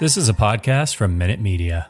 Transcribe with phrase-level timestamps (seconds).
[0.00, 1.88] This is a podcast from Minute Media.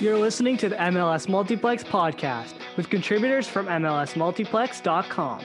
[0.00, 5.40] You're listening to the MLS Multiplex podcast with contributors from MLSMultiplex.com.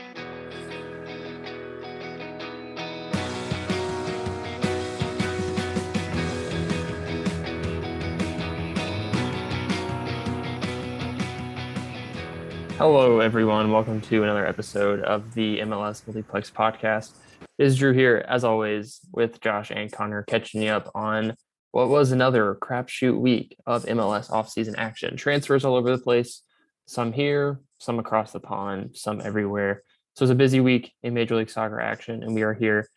[12.77, 13.71] Hello, everyone.
[13.71, 17.13] Welcome to another episode of the MLS Multiplex podcast.
[17.57, 21.35] It is Drew here, as always, with Josh and Connor, catching you up on
[21.71, 25.17] what was another crapshoot week of MLS offseason action.
[25.17, 26.43] Transfers all over the place,
[26.85, 29.81] some here, some across the pond, some everywhere.
[30.13, 32.87] So it's a busy week in Major League Soccer action, and we are here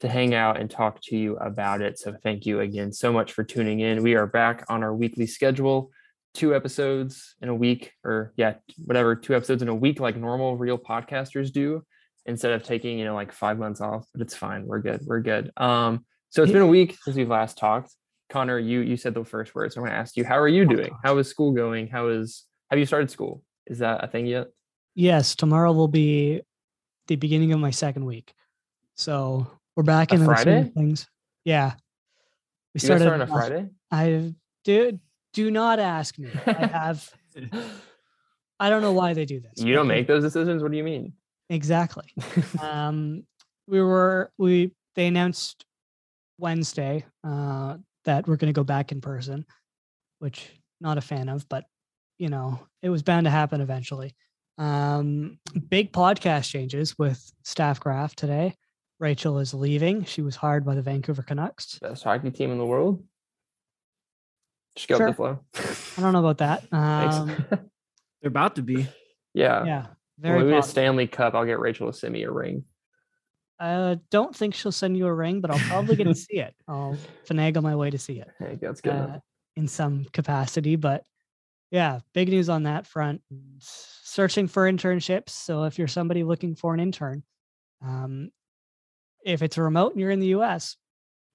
[0.00, 1.96] to hang out and talk to you about it.
[1.96, 4.02] So thank you again so much for tuning in.
[4.02, 5.92] We are back on our weekly schedule
[6.38, 8.54] two episodes in a week or yeah
[8.84, 11.82] whatever two episodes in a week like normal real podcasters do
[12.26, 15.20] instead of taking you know like five months off but it's fine we're good we're
[15.20, 17.92] good um so it's been a week since we've last talked
[18.30, 20.48] connor you you said the first words so i'm going to ask you how are
[20.48, 24.08] you doing how is school going how is have you started school is that a
[24.08, 24.48] thing yet
[24.98, 26.42] Yes, tomorrow will be
[27.06, 28.34] the beginning of my second week.
[28.96, 30.72] So we're back A into the Friday?
[30.74, 31.06] things.
[31.44, 31.74] Yeah.
[32.74, 34.34] We you started start on a friday I
[34.64, 34.98] do
[35.32, 36.30] do not ask me.
[36.46, 37.12] I have
[38.60, 39.64] I don't know why they do this.
[39.64, 41.12] you don't make those decisions what do you mean
[41.50, 42.12] exactly.
[42.60, 43.24] um
[43.66, 45.64] we were we they announced
[46.38, 49.44] Wednesday uh that we're gonna go back in person,
[50.18, 50.50] which
[50.80, 51.64] not a fan of, but
[52.18, 54.14] you know, it was bound to happen eventually.
[54.56, 55.38] Um
[55.68, 58.54] big podcast changes with staff graph today.
[59.00, 60.04] Rachel is leaving.
[60.04, 61.78] She was hired by the Vancouver Canucks.
[61.78, 63.04] best hockey team in the world
[64.78, 65.08] just go Sure.
[65.08, 66.64] with the flow I don't know about that.
[66.72, 67.44] Um,
[68.22, 68.86] They're about to be.
[69.34, 69.82] yeah yeah,
[70.18, 70.38] When very.
[70.44, 72.64] we win a stanley cup i'll get rachel to send me a ring
[73.60, 76.54] I don't think she'll send you a ring, but I'll probably get to see it.
[76.68, 76.96] I'll
[77.28, 79.18] finagle my way to see it hey that's good uh,
[79.56, 80.76] in some capacity.
[80.76, 81.02] But
[81.72, 83.20] yeah, big news on that front.
[83.58, 85.30] Searching for internships.
[85.30, 87.24] So if you're somebody looking for an intern,
[87.84, 88.30] um,
[89.24, 90.76] if it's remote and you're in the US,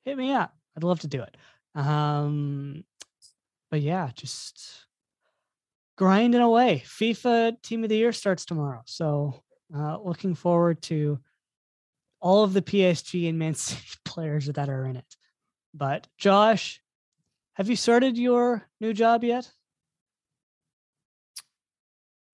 [0.05, 0.55] hit me up.
[0.77, 1.35] I'd love to do it.
[1.75, 2.85] Um,
[3.73, 4.85] but yeah, just
[5.97, 6.84] grinding away.
[6.85, 9.41] FIFA Team of the Year starts tomorrow, so
[9.75, 11.17] uh, looking forward to
[12.19, 15.16] all of the PSG and Man City players that are in it.
[15.73, 16.81] But Josh,
[17.53, 19.51] have you started your new job yet?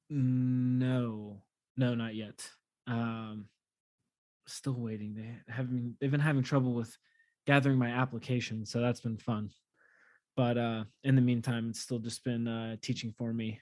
[0.10, 1.42] No,
[1.78, 2.50] no, not yet.
[2.86, 3.46] Um,
[4.46, 5.13] still waiting.
[5.16, 5.54] They
[6.02, 6.98] they've been having trouble with
[7.48, 9.52] gathering my application, so that's been fun.
[10.36, 13.60] But uh, in the meantime, it's still just been uh, teaching for me.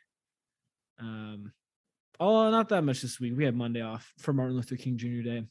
[0.99, 1.51] Um,
[2.19, 3.33] oh, not that much this week.
[3.35, 5.21] We had Monday off for Martin Luther King Jr.
[5.21, 5.43] Day,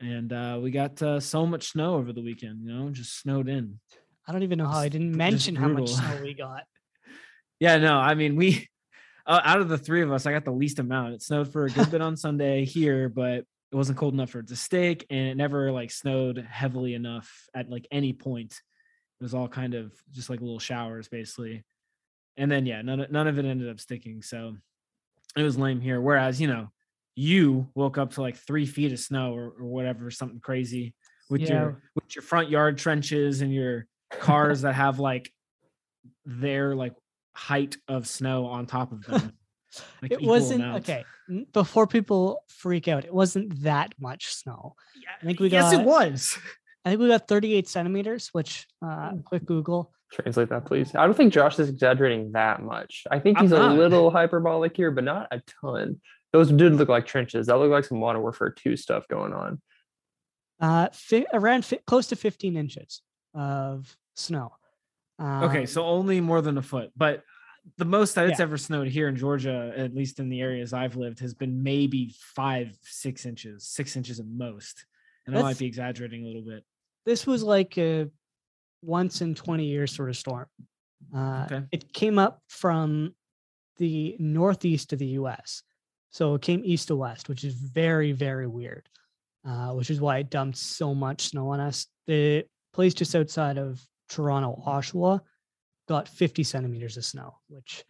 [0.00, 2.62] and uh, we got uh, so much snow over the weekend.
[2.64, 3.80] You know, just snowed in.
[4.26, 6.64] I don't even know how I didn't mention how much snow we got.
[7.60, 8.68] Yeah, no, I mean we
[9.26, 11.14] uh, out of the three of us, I got the least amount.
[11.14, 13.44] It snowed for a good bit on Sunday here, but
[13.74, 17.48] it wasn't cold enough for it to stick, and it never like snowed heavily enough
[17.54, 18.60] at like any point.
[19.20, 21.64] It was all kind of just like little showers, basically.
[22.36, 24.22] And then yeah, none of, none of it ended up sticking.
[24.22, 24.56] So
[25.36, 26.00] it was lame here.
[26.00, 26.68] Whereas, you know,
[27.14, 30.94] you woke up to like three feet of snow or, or whatever, something crazy
[31.30, 31.48] with Yeah.
[31.60, 35.32] your with your front yard trenches and your cars that have like
[36.26, 36.94] their like
[37.34, 39.32] height of snow on top of them.
[40.02, 40.88] like, it wasn't amounts.
[40.88, 41.04] okay.
[41.52, 44.74] Before people freak out, it wasn't that much snow.
[45.00, 45.72] Yeah, I think we got.
[45.72, 46.36] yes, it was.
[46.84, 49.24] I think we got 38 centimeters, which uh, Mm.
[49.24, 49.92] quick Google.
[50.12, 50.94] Translate that, please.
[50.94, 53.04] I don't think Josh is exaggerating that much.
[53.10, 56.00] I think he's a little hyperbolic here, but not a ton.
[56.32, 57.46] Those did look like trenches.
[57.46, 59.60] That looked like some Modern Warfare 2 stuff going on.
[60.60, 63.02] Uh, fi- around fi- close to 15 inches
[63.34, 64.52] of snow.
[65.20, 67.22] Okay, Um, so only more than a foot, but
[67.78, 68.44] the most that it's Yeah.
[68.44, 72.14] ever snowed here in Georgia, at least in the areas I've lived, has been maybe
[72.18, 74.86] five, six inches, six inches at most.
[75.26, 76.64] And I might be exaggerating a little bit.
[77.04, 78.08] This was like a
[78.82, 80.46] once in 20 years sort of storm.
[81.14, 81.62] Uh, Okay.
[81.72, 83.14] It came up from
[83.76, 85.62] the northeast of the US.
[86.10, 88.88] So it came east to west, which is very, very weird,
[89.44, 91.86] uh, which is why it dumped so much snow on us.
[92.06, 95.20] The place just outside of Toronto, Oshawa,
[95.88, 97.84] got 50 centimeters of snow, which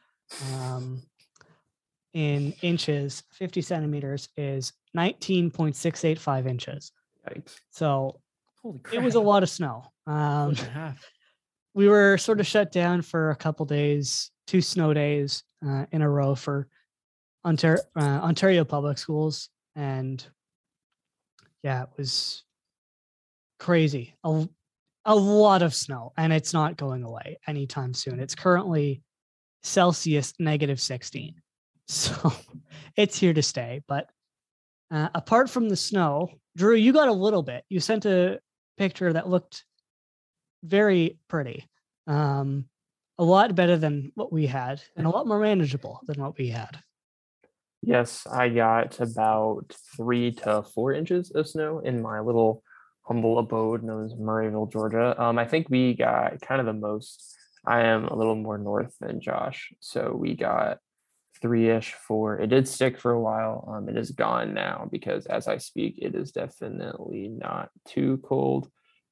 [0.55, 1.03] um,
[2.15, 6.93] in inches, 50 centimeters is 19.685 inches.
[7.29, 7.57] Yikes.
[7.71, 8.21] So
[8.65, 9.85] Holy it was a lot of snow.
[10.07, 11.11] Um, Foot and a half.
[11.75, 16.01] we were sort of shut down for a couple days, two snow days uh, in
[16.01, 16.67] a row for
[17.45, 20.27] Ontario, uh, Ontario public schools, and
[21.63, 22.43] yeah, it was
[23.59, 24.15] crazy.
[24.25, 24.49] A,
[25.05, 28.19] a lot of snow, and it's not going away anytime soon.
[28.19, 29.03] It's currently
[29.63, 31.35] Celsius negative 16,
[31.89, 32.33] so
[32.97, 33.83] it's here to stay.
[33.87, 34.09] But
[34.91, 37.63] uh, apart from the snow, Drew, you got a little bit.
[37.69, 38.41] You sent a
[38.77, 39.65] picture that looked
[40.63, 41.69] very pretty.
[42.07, 42.67] Um,
[43.19, 46.49] a lot better than what we had, and a lot more manageable than what we
[46.49, 46.79] had.
[47.83, 52.63] Yes, I got about three to four inches of snow in my little
[53.03, 55.15] humble abode known as Murrayville, Georgia.
[55.21, 57.37] Um, I think we got kind of the most.
[57.67, 60.79] I am a little more north than Josh, so we got
[61.45, 62.39] three-ish, four.
[62.41, 63.69] It did stick for a while.
[63.71, 68.71] Um, it is gone now because as I speak, it is definitely not too cold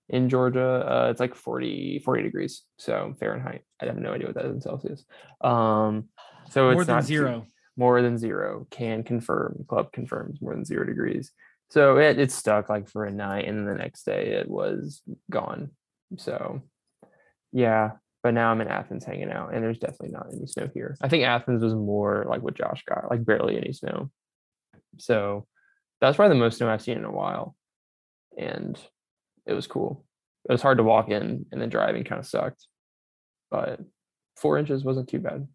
[0.09, 0.87] in Georgia.
[0.91, 3.65] Uh, it's like 40, 40 degrees, so Fahrenheit.
[3.83, 5.05] I have no idea what that is in Celsius.
[5.43, 6.09] Um,
[6.49, 7.47] so it's More than not too- zero.
[7.77, 11.33] more than zero can confirm club confirms more than zero degrees
[11.71, 15.01] so it, it stuck like for a night and then the next day it was
[15.31, 15.71] gone
[16.19, 16.61] so
[17.53, 17.93] yeah
[18.23, 21.09] but now i'm in athens hanging out and there's definitely not any snow here i
[21.09, 24.11] think athens was more like what josh got like barely any snow
[24.99, 25.47] so
[26.01, 27.57] that's probably the most snow i've seen in a while
[28.39, 28.79] and
[29.47, 30.05] it was cool
[30.49, 32.67] it was hard to walk in and then driving kind of sucked
[33.51, 33.81] but
[34.37, 35.47] four inches wasn't too bad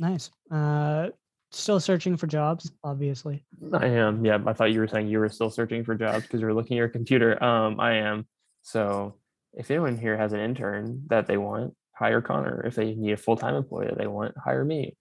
[0.00, 0.30] Nice.
[0.50, 1.10] Uh,
[1.52, 3.44] still searching for jobs, obviously.
[3.74, 4.24] I am.
[4.24, 6.54] Yeah, I thought you were saying you were still searching for jobs because you were
[6.54, 7.42] looking at your computer.
[7.44, 8.26] Um, I am.
[8.62, 9.16] So
[9.54, 12.62] if anyone here has an intern that they want, hire Connor.
[12.66, 14.96] If they need a full time employee that they want, hire me.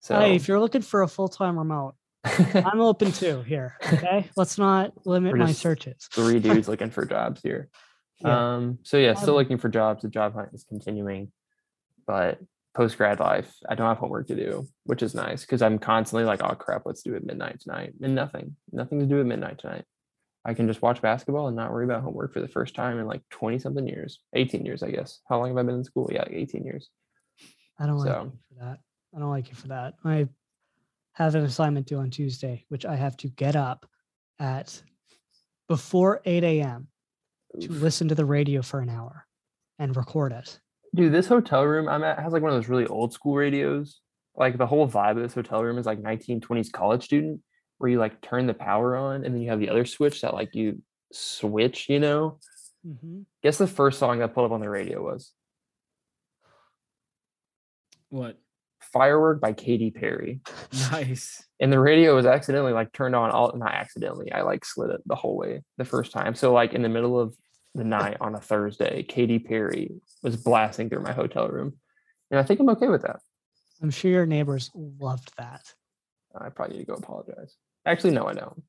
[0.00, 1.94] So Hey, if you're looking for a full time remote,
[2.24, 3.42] I'm open too.
[3.42, 4.28] Here, okay.
[4.36, 6.08] Let's not limit my searches.
[6.12, 7.68] three dudes looking for jobs here.
[8.20, 8.54] Yeah.
[8.56, 10.02] Um, so yeah, still Um, looking for jobs.
[10.02, 11.32] The job hunt is continuing,
[12.06, 12.38] but
[12.74, 16.24] post grad life, I don't have homework to do, which is nice because I'm constantly
[16.24, 19.58] like, oh crap, let's do it midnight tonight, and nothing, nothing to do at midnight
[19.58, 19.84] tonight.
[20.44, 23.06] I can just watch basketball and not worry about homework for the first time in
[23.06, 25.20] like 20 something years, 18 years, I guess.
[25.28, 26.08] How long have I been in school?
[26.12, 26.88] Yeah, 18 years.
[27.78, 28.78] I don't like So- you for that.
[29.14, 29.94] I don't like you for that.
[30.04, 30.28] I
[31.14, 33.84] have an assignment due on Tuesday, which I have to get up
[34.38, 34.82] at
[35.68, 36.88] before 8 a.m.
[37.60, 37.82] to Oof.
[37.82, 39.26] listen to the radio for an hour
[39.78, 40.58] and record it.
[40.94, 44.00] Dude, this hotel room I'm at has like one of those really old school radios.
[44.36, 47.40] Like the whole vibe of this hotel room is like 1920s college student,
[47.80, 50.34] where you like turn the power on and then you have the other switch that
[50.34, 50.82] like you
[51.12, 52.38] switch, you know?
[52.86, 53.22] Mm-hmm.
[53.42, 55.32] Guess the first song that pulled up on the radio was
[58.10, 58.38] What?
[58.92, 60.40] Firework by Katy Perry.
[60.92, 61.42] Nice.
[61.58, 64.30] And the radio was accidentally like turned on all not accidentally.
[64.30, 66.34] I like slid it the whole way the first time.
[66.34, 67.34] So like in the middle of
[67.74, 69.90] the night on a Thursday, Katy Perry
[70.22, 71.78] was blasting through my hotel room.
[72.30, 73.20] And I think I'm okay with that.
[73.82, 75.72] I'm sure your neighbors loved that.
[76.38, 77.56] I probably need to go apologize.
[77.86, 78.62] Actually, no, I don't.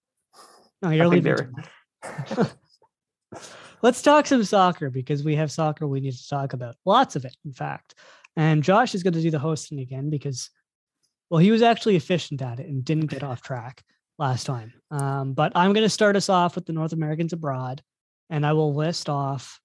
[0.81, 1.53] No, you're leaving.
[3.83, 6.75] Let's talk some soccer because we have soccer we need to talk about.
[6.85, 7.95] Lots of it, in fact.
[8.35, 10.49] And Josh is going to do the hosting again because,
[11.29, 13.83] well, he was actually efficient at it and didn't get off track
[14.17, 14.73] last time.
[14.91, 17.81] Um, but I'm going to start us off with the North Americans abroad,
[18.29, 19.59] and I will list off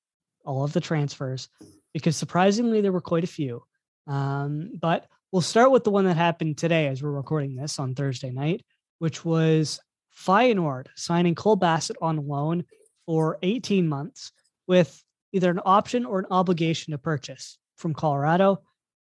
[0.44, 1.48] all of the transfers
[1.92, 3.62] because surprisingly there were quite a few.
[4.06, 7.94] Um, but we'll start with the one that happened today as we're recording this on
[7.94, 8.64] Thursday night,
[8.98, 9.80] which was
[10.16, 12.64] Feyenoord signing Cole Bassett on loan
[13.06, 14.32] for 18 months
[14.66, 18.62] with either an option or an obligation to purchase from Colorado.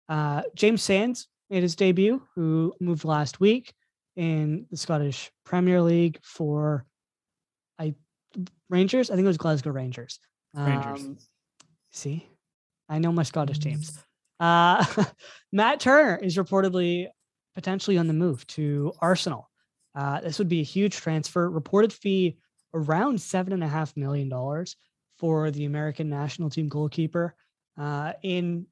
[0.08, 3.75] Uh, James Sands made his debut, who moved last week
[4.16, 6.87] in the Scottish Premier League for
[7.78, 7.94] I
[8.68, 9.11] Rangers.
[9.11, 10.18] I think it was Glasgow Rangers.
[10.54, 11.00] Rangers.
[11.00, 11.18] Um,
[11.90, 12.26] see,
[12.88, 13.99] I know my Scottish teams.
[14.40, 14.84] Uh,
[15.52, 17.08] Matt Turner is reportedly
[17.54, 19.50] potentially on the move to Arsenal.
[19.94, 21.49] Uh, this would be a huge transfer.
[21.50, 22.38] Reported fee
[22.75, 24.76] around seven and a half million dollars
[25.18, 27.34] for the American national team goalkeeper.
[27.78, 28.66] Uh, in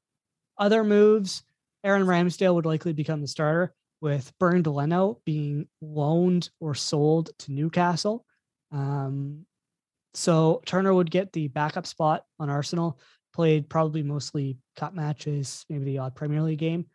[0.58, 1.42] other moves,
[1.84, 7.52] Aaron Ramsdale would likely become the starter, with Bernd Leno being loaned or sold to
[7.52, 8.24] Newcastle.
[8.72, 9.44] Um,
[10.14, 12.98] so Turner would get the backup spot on Arsenal,
[13.32, 16.86] played probably mostly cup matches, maybe the odd Premier League game.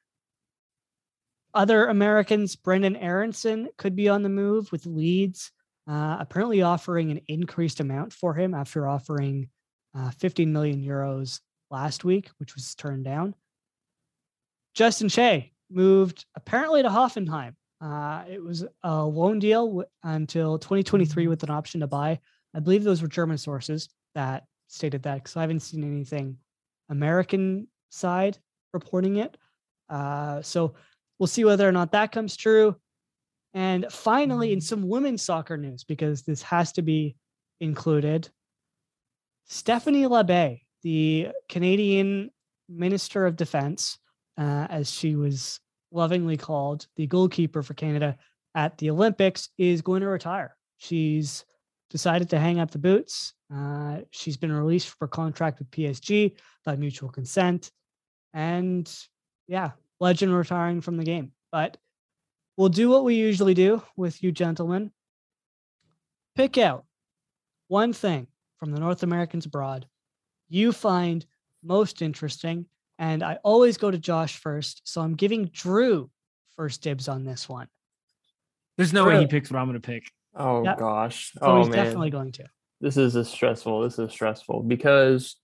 [1.55, 5.51] Other Americans, Brendan Aaronson could be on the move with Leeds,
[5.87, 9.49] uh, apparently offering an increased amount for him after offering
[9.97, 11.39] uh, 15 million euros
[11.71, 13.33] last week, which was turned down.
[14.73, 17.55] Justin Che moved apparently to Hoffenheim.
[17.79, 22.19] Uh, it was a loan deal w- until 2023 with an option to buy.
[22.53, 26.37] I believe those were German sources that stated that because I haven't seen anything
[26.89, 28.37] American side
[28.73, 29.37] reporting it.
[29.89, 30.73] Uh, so
[31.19, 32.75] we'll see whether or not that comes true.
[33.53, 37.15] And finally, in some women's soccer news, because this has to be
[37.59, 38.29] included,
[39.45, 42.31] Stephanie Labbé, the Canadian
[42.67, 43.97] Minister of Defense,
[44.37, 45.59] uh, as she was
[45.91, 48.17] lovingly called, the goalkeeper for Canada
[48.55, 50.57] at the Olympics, is going to retire.
[50.77, 51.45] She's
[51.89, 53.33] decided to hang up the boots.
[53.53, 57.71] Uh, she's been released for contract with PSG by mutual consent.
[58.33, 58.91] And
[59.47, 61.31] yeah, legend retiring from the game.
[61.51, 61.77] But
[62.57, 64.91] we'll do what we usually do with you gentlemen.
[66.35, 66.85] Pick out
[67.67, 69.87] one thing from the North Americans abroad
[70.49, 71.25] you find
[71.63, 72.65] most interesting.
[72.97, 74.81] And I always go to Josh first.
[74.85, 76.09] So I'm giving Drew
[76.55, 77.67] first dibs on this one.
[78.77, 80.11] There's no way he picks what I'm going to pick.
[80.35, 80.79] Oh Yep.
[80.79, 81.31] gosh.
[81.33, 81.83] So oh he's man.
[81.85, 82.45] definitely going to.
[82.81, 83.81] This is a stressful.
[83.81, 85.37] This is stressful because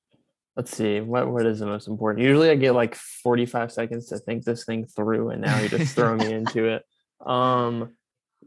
[0.55, 2.25] let's see what what is the most important.
[2.25, 5.96] Usually I get like 45 seconds to think this thing through and now you just
[5.96, 6.84] throw me into it.
[7.25, 7.96] Um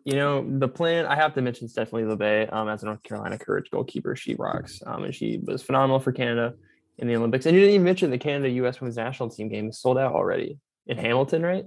[0.04, 3.38] you know, the plan I have to mention Stephanie Labbé um as a North Carolina
[3.38, 4.16] Courage goalkeeper.
[4.16, 4.82] She rocks.
[4.86, 6.54] Um and she was phenomenal for Canada
[6.98, 7.46] in the Olympics.
[7.46, 10.12] And you didn't even mention the Canada US women's national team game is sold out
[10.12, 11.64] already in Hamilton, right?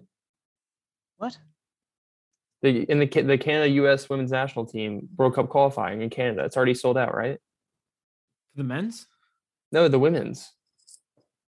[1.18, 1.38] What?
[2.62, 6.46] The in the the Canada US women's national team World Cup qualifying in Canada.
[6.46, 7.40] It's already sold out, right?
[8.56, 9.08] The men's?
[9.72, 10.52] No, the women's.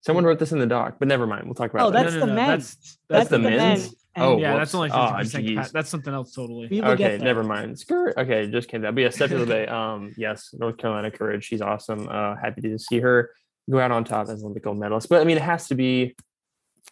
[0.01, 1.45] Someone wrote this in the doc, but never mind.
[1.45, 2.05] We'll talk about Oh, that.
[2.05, 2.49] that's no, the no, men.
[2.49, 3.87] That's, That's the men, men's?
[4.15, 6.67] and Oh, yeah, that's only Aw, 50% That's something else totally.
[6.69, 7.25] we will get okay, there.
[7.27, 7.79] never mind.
[7.79, 8.15] Skirt.
[8.17, 8.95] Okay, just came down.
[8.95, 11.45] But yeah, Stephanie Labbé, um, yes, North Carolina Courage.
[11.45, 12.09] She's awesome.
[12.09, 13.31] Uh, happy to see her
[13.71, 15.09] go out on top as an Olympic gold medalist.
[15.09, 16.17] But I mean, it has to be.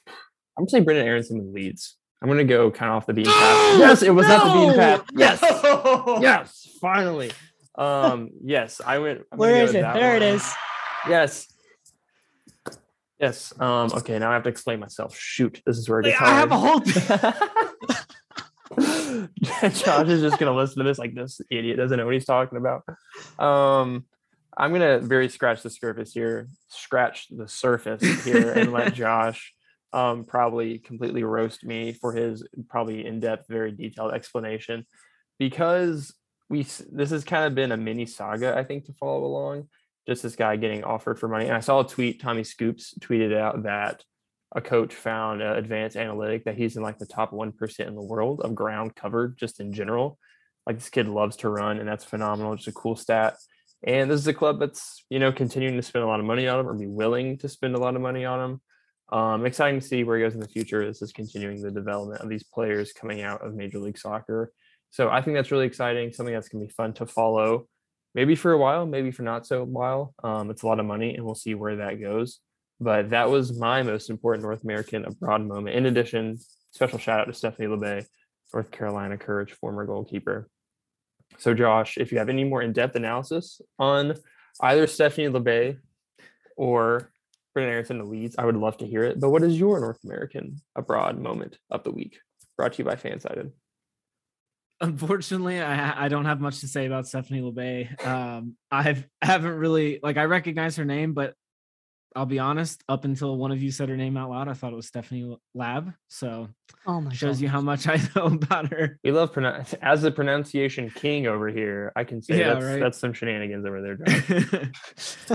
[0.06, 1.97] I'm gonna say Brendan Aaronson with Leeds.
[2.23, 3.78] I'm gonna go kind of off the beaten path.
[3.78, 5.04] Yes, it was not the beaten path.
[5.14, 5.40] Yes,
[6.23, 7.33] yes, finally.
[7.76, 9.23] Um, yes, I went.
[9.33, 9.73] I'm gonna go it?
[9.73, 10.35] There it one.
[10.35, 10.54] is.
[11.09, 11.47] Yes.
[13.19, 13.59] Yes.
[13.59, 15.17] Um, okay, now I have to explain myself.
[15.17, 16.81] Shoot, this is where it gets I have a whole.
[19.71, 22.59] Josh is just gonna listen to this like this idiot doesn't know what he's talking
[22.59, 22.83] about.
[23.39, 24.05] Um,
[24.57, 29.53] I'm gonna very scratch the surface here, scratch the surface here, and let Josh
[29.93, 34.85] um, probably completely roast me for his probably in-depth, very detailed explanation,
[35.39, 36.15] because
[36.49, 39.69] we this has kind of been a mini saga, I think, to follow along.
[40.07, 42.21] Just this guy getting offered for money, and I saw a tweet.
[42.21, 44.03] Tommy Scoops tweeted out that
[44.55, 48.03] a coach found an advanced analytic that he's in like the top 1% in the
[48.03, 50.19] world of ground covered just in general.
[50.67, 52.57] Like this kid loves to run and that's phenomenal.
[52.57, 53.37] Just a cool stat.
[53.85, 56.49] And this is a club that's, you know, continuing to spend a lot of money
[56.49, 58.61] on him or be willing to spend a lot of money on him.
[59.17, 60.85] Um, exciting to see where he goes in the future.
[60.85, 64.53] This is continuing the development of these players coming out of Major League Soccer.
[64.91, 67.69] So I think that's really exciting, something that's going to be fun to follow,
[68.17, 70.13] maybe for a while, maybe for not so while.
[70.25, 72.41] Um, it's a lot of money and we'll see where that goes
[72.81, 75.77] but that was my most important North American abroad moment.
[75.77, 76.39] In addition,
[76.73, 78.07] special shout out to Stephanie Labbé,
[78.53, 80.49] North Carolina Courage former goalkeeper.
[81.39, 84.15] So, Josh, if you have any more in depth analysis on
[84.61, 85.79] either Stephanie Labbé
[86.57, 87.11] or
[87.55, 89.19] Brendan Aaronson to Leeds, I would love to hear it.
[89.19, 92.19] But what is your North American abroad moment of the week?
[92.57, 93.53] Brought to you by Fansided.
[94.80, 98.06] Unfortunately, I I don't have much to say about Stephanie Labbé.
[98.06, 101.35] Um, I've I haven't really like I recognize her name, but
[102.14, 104.73] I'll be honest, up until one of you said her name out loud, I thought
[104.73, 105.92] it was Stephanie Lab.
[106.09, 106.49] So
[106.87, 108.99] Oh my shows you how much I know about her.
[109.04, 111.92] We love pronounce as the pronunciation king over here.
[111.95, 112.80] I can say Yeah, that's right.
[112.80, 114.71] that's some shenanigans over there.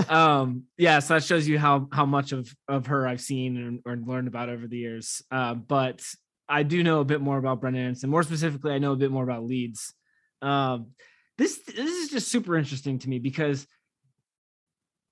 [0.08, 3.80] Um yeah so that shows you how how much of of her i've seen and,
[3.84, 6.02] or learned about over the years uh, but
[6.48, 8.10] i do know a bit more about brendan Aaronson.
[8.10, 9.94] more specifically i know a bit more about Leeds
[10.40, 10.88] um
[11.38, 13.66] this this is just super interesting to me because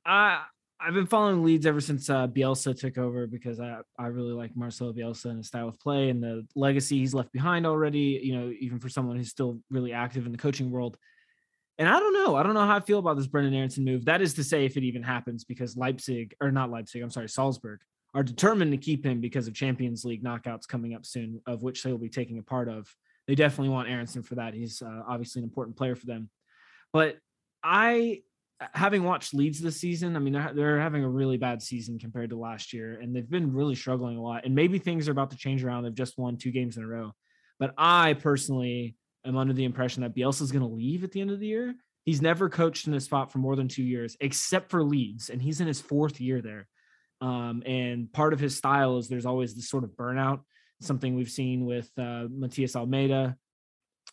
[0.04, 0.42] i
[0.80, 4.56] i've been following Leeds ever since uh bielsa took over because i i really like
[4.56, 8.36] marcelo bielsa and his style of play and the legacy he's left behind already you
[8.36, 10.96] know even for someone who's still really active in the coaching world
[11.80, 12.36] and I don't know.
[12.36, 14.04] I don't know how I feel about this Brendan Aaronson move.
[14.04, 17.30] That is to say, if it even happens, because Leipzig, or not Leipzig, I'm sorry,
[17.30, 17.80] Salzburg,
[18.14, 21.82] are determined to keep him because of Champions League knockouts coming up soon, of which
[21.82, 22.92] they will be taking a part of.
[23.26, 24.54] They definitely want Aaronson for that.
[24.54, 26.28] He's uh, obviously an important player for them.
[26.92, 27.18] But
[27.62, 28.22] I,
[28.72, 32.30] having watched Leeds this season, I mean, they're, they're having a really bad season compared
[32.30, 34.44] to last year, and they've been really struggling a lot.
[34.44, 35.84] And maybe things are about to change around.
[35.84, 37.12] They've just won two games in a row.
[37.60, 41.20] But I personally am under the impression that Bielsa is going to leave at the
[41.20, 41.74] end of the year.
[42.04, 45.40] He's never coached in a spot for more than two years, except for Leeds, and
[45.40, 46.66] he's in his fourth year there.
[47.20, 50.40] Um, and part of his style is there's always this sort of burnout,
[50.80, 53.36] something we've seen with uh, Matias Almeyda,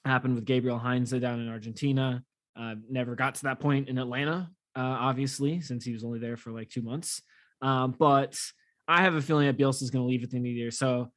[0.05, 2.23] happened with Gabriel Heinze down in Argentina.
[2.55, 6.37] Uh, never got to that point in Atlanta, uh, obviously, since he was only there
[6.37, 7.21] for like two months.
[7.61, 8.37] Um, but
[8.87, 10.57] I have a feeling that Bielsa is going to leave at the end of the
[10.59, 10.71] year.
[10.71, 11.11] So,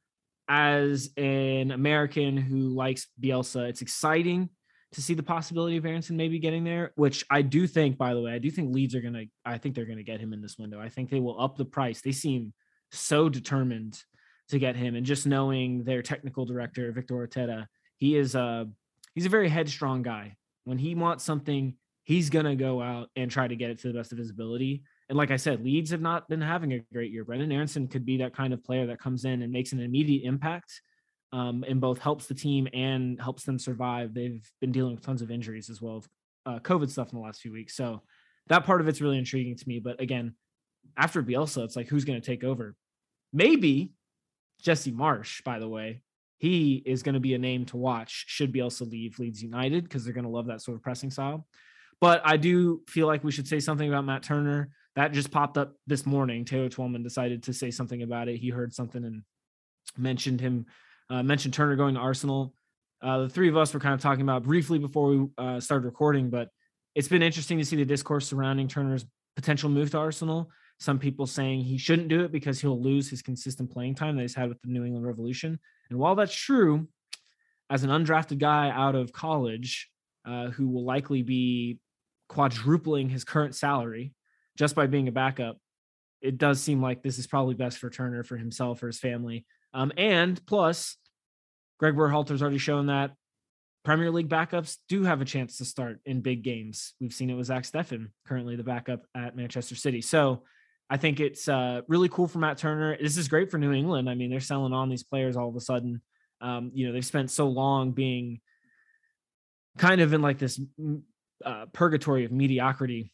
[0.47, 4.49] as an American who likes Bielsa, it's exciting
[4.93, 8.21] to see the possibility of Aaronson maybe getting there, which I do think, by the
[8.21, 10.33] way, I do think Leeds are going to, I think they're going to get him
[10.33, 10.81] in this window.
[10.81, 12.01] I think they will up the price.
[12.01, 12.53] They seem
[12.91, 14.01] so determined
[14.49, 14.95] to get him.
[14.95, 17.67] And just knowing their technical director, Victor Orteta,
[17.97, 18.67] he is a,
[19.15, 20.35] he's a very headstrong guy.
[20.65, 23.87] When he wants something, he's going to go out and try to get it to
[23.87, 24.83] the best of his ability.
[25.07, 27.23] And like I said, Leeds have not been having a great year.
[27.23, 30.27] Brendan Aaronson could be that kind of player that comes in and makes an immediate
[30.27, 30.81] impact
[31.33, 34.13] um, and both helps the team and helps them survive.
[34.13, 36.03] They've been dealing with tons of injuries as well,
[36.45, 37.75] uh, COVID stuff in the last few weeks.
[37.75, 38.01] So
[38.47, 39.79] that part of it's really intriguing to me.
[39.79, 40.35] But again,
[40.97, 42.75] after Bielsa, it's like who's going to take over?
[43.31, 43.91] Maybe
[44.61, 45.43] Jesse Marsch.
[45.43, 46.01] By the way,
[46.37, 48.25] he is going to be a name to watch.
[48.27, 51.47] Should Bielsa leave Leeds United because they're going to love that sort of pressing style.
[52.01, 54.71] But I do feel like we should say something about Matt Turner.
[54.95, 56.43] That just popped up this morning.
[56.43, 58.37] Taylor Twellman decided to say something about it.
[58.37, 59.21] He heard something and
[59.97, 60.65] mentioned him
[61.11, 62.53] uh, mentioned Turner going to Arsenal.
[63.01, 65.85] Uh, the three of us were kind of talking about briefly before we uh, started
[65.85, 66.49] recording, but
[66.95, 70.49] it's been interesting to see the discourse surrounding Turner's potential move to Arsenal.
[70.79, 74.21] Some people saying he shouldn't do it because he'll lose his consistent playing time that
[74.21, 75.59] he's had with the New England Revolution.
[75.89, 76.87] And while that's true,
[77.69, 79.89] as an undrafted guy out of college
[80.25, 81.79] uh, who will likely be
[82.29, 84.13] quadrupling his current salary
[84.57, 85.57] just by being a backup,
[86.21, 89.45] it does seem like this is probably best for Turner, for himself, for his family.
[89.73, 90.97] Um, and plus,
[91.79, 93.11] Greg Berhalter's already shown that
[93.83, 96.93] Premier League backups do have a chance to start in big games.
[96.99, 100.01] We've seen it with Zach Steffen, currently the backup at Manchester City.
[100.01, 100.43] So
[100.89, 102.97] I think it's uh, really cool for Matt Turner.
[103.01, 104.09] This is great for New England.
[104.09, 106.01] I mean, they're selling on these players all of a sudden.
[106.41, 108.41] Um, you know, they've spent so long being
[109.77, 110.59] kind of in like this
[111.45, 113.13] uh, purgatory of mediocrity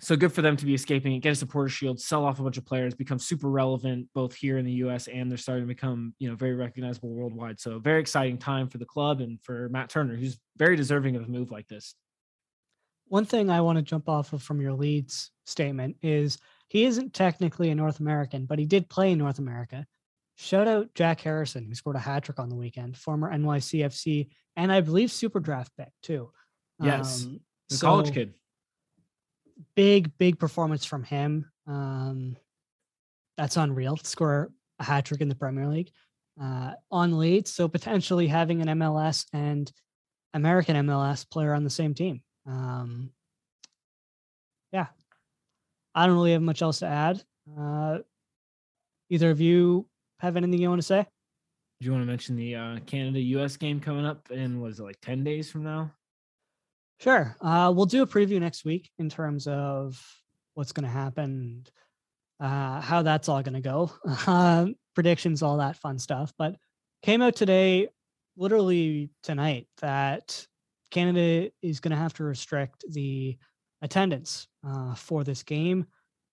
[0.00, 2.42] so good for them to be escaping it, get a supporter shield, sell off a
[2.42, 5.68] bunch of players, become super relevant both here in the US and they're starting to
[5.68, 7.58] become, you know, very recognizable worldwide.
[7.58, 11.24] So very exciting time for the club and for Matt Turner, who's very deserving of
[11.24, 11.94] a move like this.
[13.06, 17.14] One thing I want to jump off of from your Leeds statement is he isn't
[17.14, 19.86] technically a North American, but he did play in North America.
[20.36, 24.72] Shout out Jack Harrison, who scored a hat trick on the weekend, former NYCFC and
[24.72, 26.30] I believe Super Draft pick too.
[26.82, 28.34] Yes, Um, The college kid.
[29.74, 31.50] Big, big performance from him.
[31.66, 32.36] Um,
[33.36, 33.96] that's unreal.
[33.98, 35.90] Score a hat trick in the Premier League
[36.40, 37.52] uh, on Leeds.
[37.52, 39.70] So potentially having an MLS and
[40.34, 42.22] American MLS player on the same team.
[42.46, 43.10] Um,
[44.72, 44.86] yeah,
[45.94, 47.22] I don't really have much else to add.
[47.58, 47.98] Uh,
[49.10, 49.86] either of you
[50.20, 51.06] have anything you want to say?
[51.80, 54.82] Do you want to mention the uh, Canada US game coming up in was it
[54.82, 55.92] like 10 days from now?
[57.00, 57.36] Sure.
[57.40, 60.02] Uh, we'll do a preview next week in terms of
[60.54, 61.64] what's going to happen,
[62.40, 63.92] uh, how that's all going to go,
[64.26, 66.32] um, predictions, all that fun stuff.
[66.36, 66.56] But
[67.02, 67.88] came out today,
[68.36, 70.44] literally tonight, that
[70.90, 73.38] Canada is going to have to restrict the
[73.80, 75.86] attendance uh, for this game.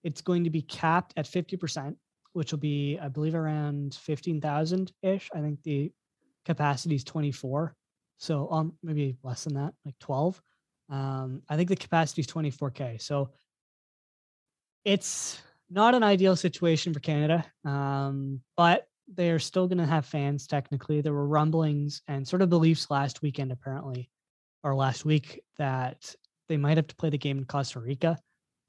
[0.04, 1.96] It's going to be capped at 50%,
[2.34, 5.30] which will be, I believe, around 15,000 ish.
[5.32, 5.92] I think the
[6.44, 7.76] capacity is 24.
[8.18, 10.42] So um, maybe less than that, like 12.
[10.90, 13.02] Um, I think the capacity is 24k.
[13.02, 13.32] So
[14.84, 20.48] it's not an ideal situation for Canada, um, but they're still going to have fans
[20.48, 21.02] technically.
[21.02, 24.10] There were rumblings and sort of beliefs last weekend, apparently,
[24.64, 26.16] or last week, that
[26.50, 28.18] they might have to play the game in Costa Rica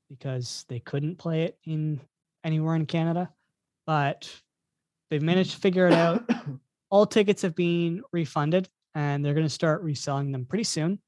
[0.09, 2.01] because they couldn't play it in
[2.45, 3.31] anywhere in Canada.
[3.87, 4.31] But
[5.11, 6.29] they've managed to figure it out.
[6.91, 10.99] All tickets have been refunded and they're going to start reselling them pretty soon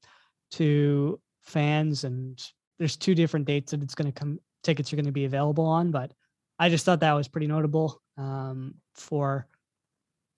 [0.51, 2.03] to fans.
[2.03, 2.41] And
[2.77, 5.65] there's two different dates that it's going to come, tickets are going to be available
[5.65, 5.91] on.
[5.91, 6.11] But
[6.57, 9.47] I just thought that was pretty notable um, for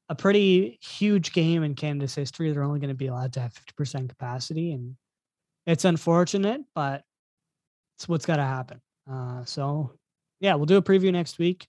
[0.10, 2.52] a pretty huge game in Canada's history.
[2.52, 4.74] They're only going to be allowed to have 50% capacity.
[4.74, 4.96] And
[5.66, 7.04] it's unfortunate, but
[7.98, 8.82] it's what's got to happen.
[9.10, 9.94] Uh, so,
[10.40, 11.68] yeah, we'll do a preview next week.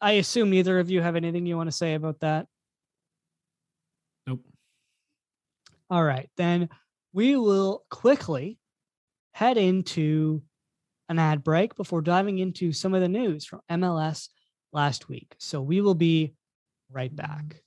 [0.00, 2.46] I assume neither of you have anything you want to say about that.
[4.26, 4.44] Nope.
[5.90, 6.68] All right, then
[7.12, 8.58] we will quickly
[9.32, 10.42] head into
[11.08, 14.28] an ad break before diving into some of the news from MLS
[14.72, 15.34] last week.
[15.38, 16.34] So we will be
[16.90, 17.62] right back.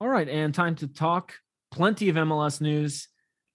[0.00, 1.34] All right, and time to talk
[1.70, 3.08] plenty of MLS news.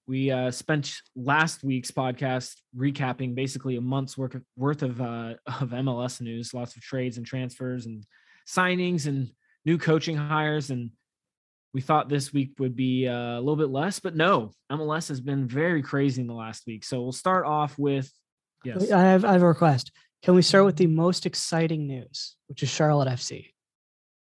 [0.07, 5.35] We uh, spent last week's podcast recapping basically a month's worth of, worth of uh,
[5.45, 8.03] of MLS news, lots of trades and transfers and
[8.47, 9.29] signings and
[9.65, 10.71] new coaching hires.
[10.71, 10.89] And
[11.73, 15.21] we thought this week would be uh, a little bit less, but no, MLS has
[15.21, 16.83] been very crazy in the last week.
[16.83, 18.11] So we'll start off with
[18.63, 19.91] yes, I have I have a request.
[20.23, 23.47] Can we start with the most exciting news, which is Charlotte FC?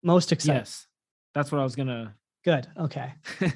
[0.03, 0.61] Most exciting.
[0.61, 0.87] yes,
[1.35, 2.15] that's what I was gonna.
[2.43, 2.67] Good.
[2.77, 3.13] Okay.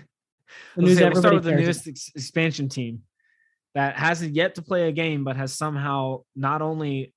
[0.75, 3.01] The Let's news say we'll start with the newest ex- expansion team
[3.75, 7.13] that hasn't yet to play a game, but has somehow not only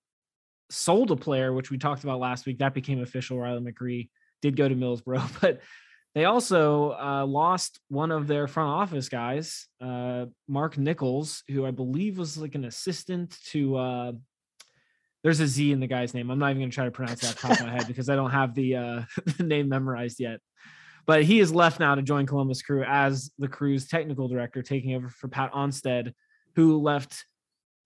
[0.68, 3.38] sold a player, which we talked about last week, that became official.
[3.38, 4.08] Riley McGree
[4.42, 5.60] did go to Millsboro, but
[6.14, 11.70] they also uh, lost one of their front office guys, uh, Marc Nicholls, who I
[11.70, 13.76] believe was like an assistant to.
[13.76, 14.12] Uh,
[15.22, 16.30] there's a Z in the guy's name.
[16.30, 18.16] I'm not even going to try to pronounce that top of my head because I
[18.16, 19.02] don't have the uh,
[19.36, 20.40] the name memorized yet
[21.06, 24.94] but he is left now to join Columbus Crew as the crew's technical director, taking
[24.94, 26.12] over for Pat Onstead,
[26.56, 27.24] who left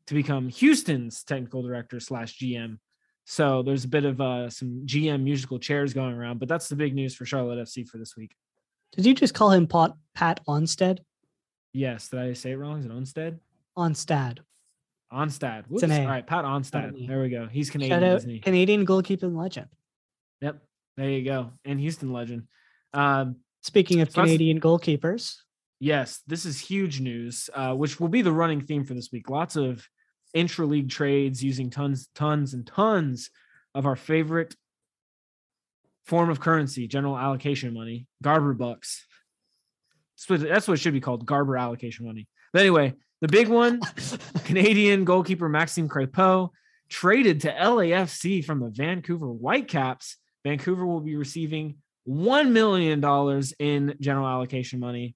[0.08, 2.78] to become Houston's technical director slash GM.
[3.24, 6.76] So there's a bit of uh, some GM musical chairs going around, but that's the
[6.76, 8.34] big news for Charlotte FC for this week.
[8.92, 10.98] Did you just call him Pat, Pat Onstead?
[11.72, 12.78] Yes, did I say it wrong?
[12.78, 13.38] Is it Onstead?
[13.76, 14.38] Onstad.
[15.12, 15.64] Onstad.
[15.68, 15.82] Whoops.
[15.82, 16.00] an A.
[16.02, 17.06] All right, Pat Onstad.
[17.08, 17.48] There we go.
[17.50, 18.40] He's Shout Canadian, out isn't he?
[18.40, 19.66] Canadian goalkeeping legend.
[20.40, 20.62] Yep.
[20.96, 21.50] There you go.
[21.64, 22.44] And Houston legend.
[22.92, 25.37] Um, Speaking of So Canadian goalkeepers,
[25.80, 29.28] Yes, this is huge news, uh, which will be the running theme for this week.
[29.28, 29.87] Lots of
[30.34, 33.30] intra-league trades using tons, tons, and tons
[33.74, 34.54] of our favorite
[36.04, 39.06] form of currency, general allocation money, Garber bucks.
[40.16, 42.28] That's what, that's what it should be called, Garber allocation money.
[42.52, 43.80] But anyway, the big one,
[44.44, 46.50] Canadian goalkeeper Maxime Crepeau
[46.88, 50.16] traded to LAFC from the Vancouver Whitecaps.
[50.44, 51.76] Vancouver will be receiving
[52.08, 53.02] $1 million
[53.58, 55.14] in general allocation money.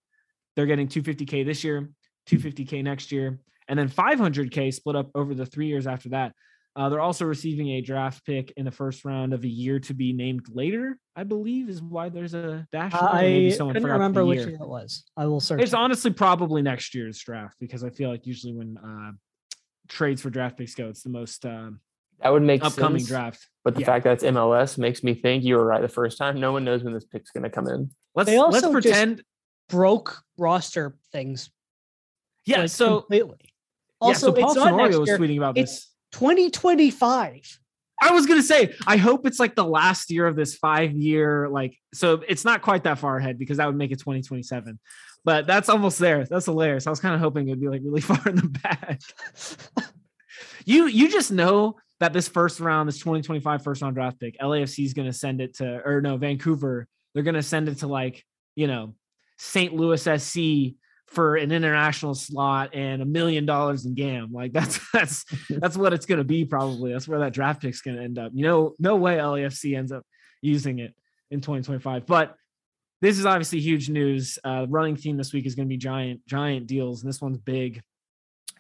[0.56, 1.90] They're getting 250K this year,
[2.28, 6.32] 250K next year, and then 500K split up over the three years after that.
[6.76, 9.94] Uh, they're also receiving a draft pick in the first round of a year to
[9.94, 12.92] be named later, I believe, is why there's a dash.
[12.92, 14.48] line, or maybe I someone couldn't forgot the remember which year.
[14.50, 15.04] year it was.
[15.16, 15.60] I will search.
[15.60, 15.76] It's it.
[15.78, 19.10] honestly probably next year's draft because I feel like usually when uh,
[19.88, 21.80] trades for draft picks go, it's the most um,
[22.22, 23.08] That would make upcoming sense.
[23.08, 23.48] draft.
[23.64, 23.86] But the Yeah.
[23.86, 26.38] fact that it's MLS makes me think you were right the first time.
[26.38, 27.90] No one knows when this pick's going to come in.
[28.14, 29.22] Let's They let's also just- pretend.
[29.68, 31.50] broke roster things.
[32.46, 32.60] Yeah.
[32.60, 33.38] like, so completely.
[34.00, 34.08] Yeah.
[34.08, 35.90] Also, So Paul it's not next Tenorio was tweeting about It's this.
[36.12, 37.58] 2025.
[38.00, 41.48] I was gonna say, I hope it's like the last year of this five year,
[41.48, 44.78] like, so it's not quite that far ahead because that would make it 2027.
[45.24, 46.24] But that's almost there.
[46.24, 46.86] That's hilarious.
[46.86, 49.00] I was kind of hoping it'd be like really far in the back.
[50.64, 54.84] you you just know that this first round, this 2025 first round draft pick, LAFC
[54.84, 56.86] is gonna send it to, or no, Vancouver.
[57.14, 58.94] They're gonna send it to like, you know,
[59.38, 59.74] St.
[59.74, 60.76] Louis SC
[61.08, 64.32] for an international slot and a million dollars in GAM.
[64.32, 66.92] Like that's that's that's what it's gonna be probably.
[66.92, 68.32] That's where that draft pick's gonna end up.
[68.34, 70.04] You know, no way LAFC ends up
[70.42, 70.94] using it
[71.30, 72.06] in 2025.
[72.06, 72.36] But
[73.00, 74.38] this is obviously huge news.
[74.44, 77.82] Uh running theme this week is gonna be giant, giant deals, and this one's big.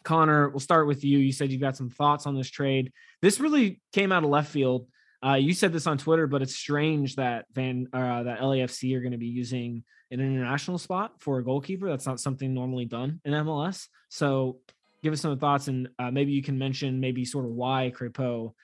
[0.04, 1.18] Connor, we'll start with you.
[1.18, 2.92] You said you've got some thoughts on this trade.
[3.20, 4.86] This really came out of left field.
[5.24, 9.00] Uh, you said this on Twitter, but it's strange that Van uh, that LAFC are
[9.00, 11.88] going to be using an international spot for a goalkeeper.
[11.88, 13.88] That's not something normally done in MLS.
[14.08, 14.60] So,
[15.02, 18.54] give us some thoughts, and uh, maybe you can mention maybe sort of why Crepeau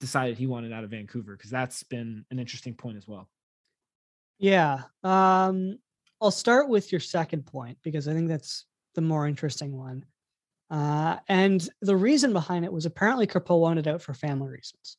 [0.00, 3.28] decided he wanted out of Vancouver because that's been an interesting point as well.
[4.38, 4.82] Yeah.
[5.04, 5.78] Um,
[6.20, 10.04] I'll start with your second point because I think that's the more interesting one.
[10.70, 14.96] Uh, and the reason behind it was apparently Crépeau wanted out for family reasons.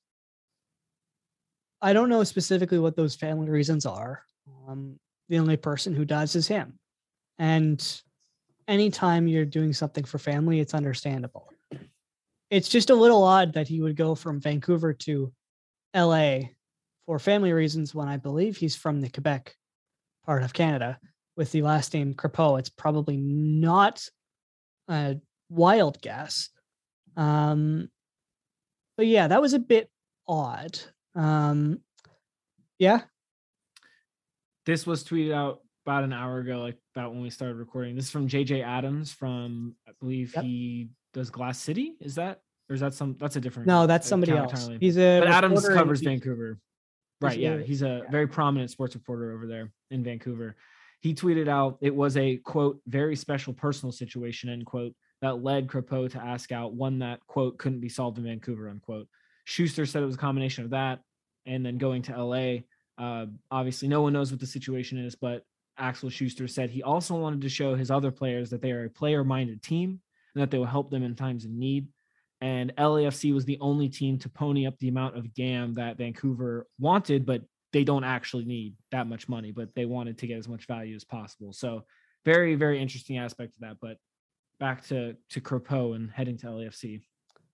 [1.82, 4.24] I don't know specifically what those family reasons are.
[4.68, 6.78] Um, the only person who does is him.
[7.40, 8.02] And
[8.68, 11.50] anytime you're doing something for family, it's understandable.
[12.50, 15.32] It's just a little odd that he would go from Vancouver to
[15.96, 16.40] LA
[17.06, 19.56] for family reasons when I believe he's from the Quebec
[20.26, 21.00] part of Canada
[21.36, 22.60] with the last name Crépeau.
[22.60, 24.08] It's probably not
[24.90, 25.18] a
[25.50, 26.50] wild guess.
[27.18, 27.90] Um,
[28.98, 29.90] but yeah, that was a bit
[30.28, 30.80] odd.
[31.16, 31.80] Um,
[32.80, 33.02] yeah.
[34.66, 37.96] This was tweeted out about an hour ago, like about when we started recording.
[37.96, 40.44] This is from JJ Adams from I believe yep.
[40.44, 41.96] he does Glass City.
[42.00, 44.52] Is that or is that some that's a different No, that's somebody else.
[44.52, 44.78] Entirely.
[44.80, 46.60] He's a But Adams covers Vancouver.
[47.20, 47.58] Right, yeah.
[47.58, 50.56] He's a very prominent sports reporter over there in Vancouver.
[51.02, 55.68] He tweeted out it was a quote, very special personal situation, end quote, that led
[55.68, 59.08] Crépeau to ask out one that quote couldn't be solved in Vancouver, unquote.
[59.52, 61.02] Schuster said it was a combination of that
[61.46, 62.60] and then going to LA.
[62.98, 65.44] Uh, obviously, no one knows what the situation is, but
[65.78, 68.90] Axel Schuster said he also wanted to show his other players that they are a
[68.90, 70.00] player minded team
[70.34, 71.90] and that they will help them in times of need.
[72.40, 76.66] And LAFC was the only team to pony up the amount of GAM that Vancouver
[76.80, 77.42] wanted, but
[77.74, 80.96] they don't actually need that much money, but they wanted to get as much value
[80.96, 81.52] as possible.
[81.52, 81.84] So,
[82.24, 83.78] very, very interesting aspect of that.
[83.82, 83.98] But
[84.62, 87.02] back to to Crépeau and heading to LAFC.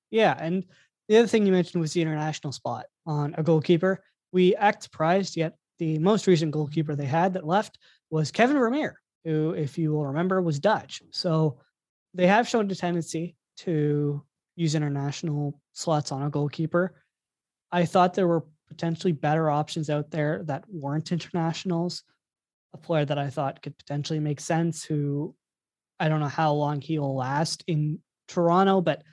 [0.10, 0.66] Yeah, and
[1.08, 4.04] the other thing you mentioned was the international spot on a goalkeeper.
[4.32, 7.78] We act surprised, yet the most recent goalkeeper they had that left
[8.10, 11.02] was Kevin Vermeer, who, if you will remember, was Dutch.
[11.12, 11.60] So
[12.14, 14.24] they have shown a tendency to
[14.56, 16.96] use international slots on a goalkeeper.
[17.72, 22.04] I thought there were potentially better options out there that weren't internationals.
[22.74, 25.36] A player that I thought could potentially make sense, who
[26.00, 29.04] I don't know how long he'll last in Toronto, but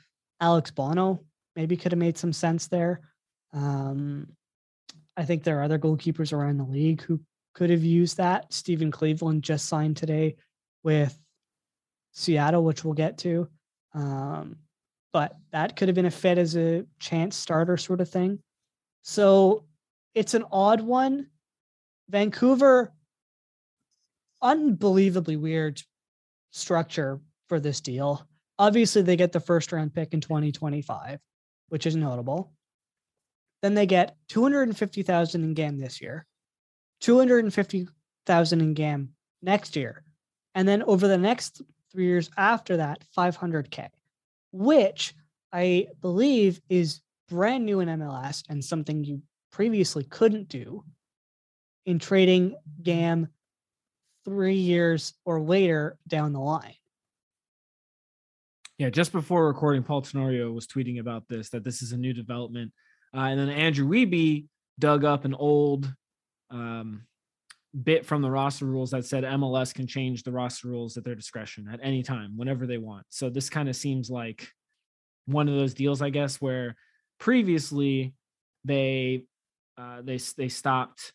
[0.40, 1.20] Alex Bono
[1.56, 3.00] maybe could have made some sense there.
[3.52, 4.28] Um,
[5.16, 7.20] I think there are other goalkeepers around the league who
[7.54, 8.52] could have used that.
[8.52, 10.36] Stefan Cleveland just signed today
[10.82, 11.16] with
[12.12, 13.48] Seattle, which we'll get to.
[13.94, 14.56] Um,
[15.12, 18.40] but that could have been a fit as a chance starter sort of thing.
[19.02, 19.64] So
[20.14, 21.28] it's an odd one.
[22.08, 22.92] Vancouver,
[24.42, 25.80] unbelievably weird
[26.50, 28.26] structure for this deal.
[28.58, 31.20] Obviously, they get the first round pick in 2025
[31.74, 32.52] which is notable.
[33.60, 36.24] Then they get 250,000 in GAM this year,
[37.00, 39.08] 250,000 in GAM
[39.42, 40.04] next year,
[40.54, 43.88] and then over the next three years after that, 500K,
[44.52, 45.16] which
[45.52, 50.84] I believe is brand new in MLS and something you previously couldn't do
[51.86, 53.26] in trading GAM
[54.24, 56.76] three years or later down the line.
[58.78, 62.12] Yeah, just before recording, Paul Tenorio was tweeting about this that this is a new
[62.12, 62.72] development,
[63.16, 64.46] uh, and then Andrew Wiebe
[64.80, 65.92] dug up an old
[66.50, 67.06] um,
[67.84, 71.14] bit from the roster rules that said MLS can change the roster rules at their
[71.14, 73.06] discretion at any time, whenever they want.
[73.10, 74.48] So this kind of seems like
[75.26, 76.74] one of those deals, I guess, where
[77.20, 78.12] previously
[78.64, 79.22] they
[79.78, 81.12] uh, they they stopped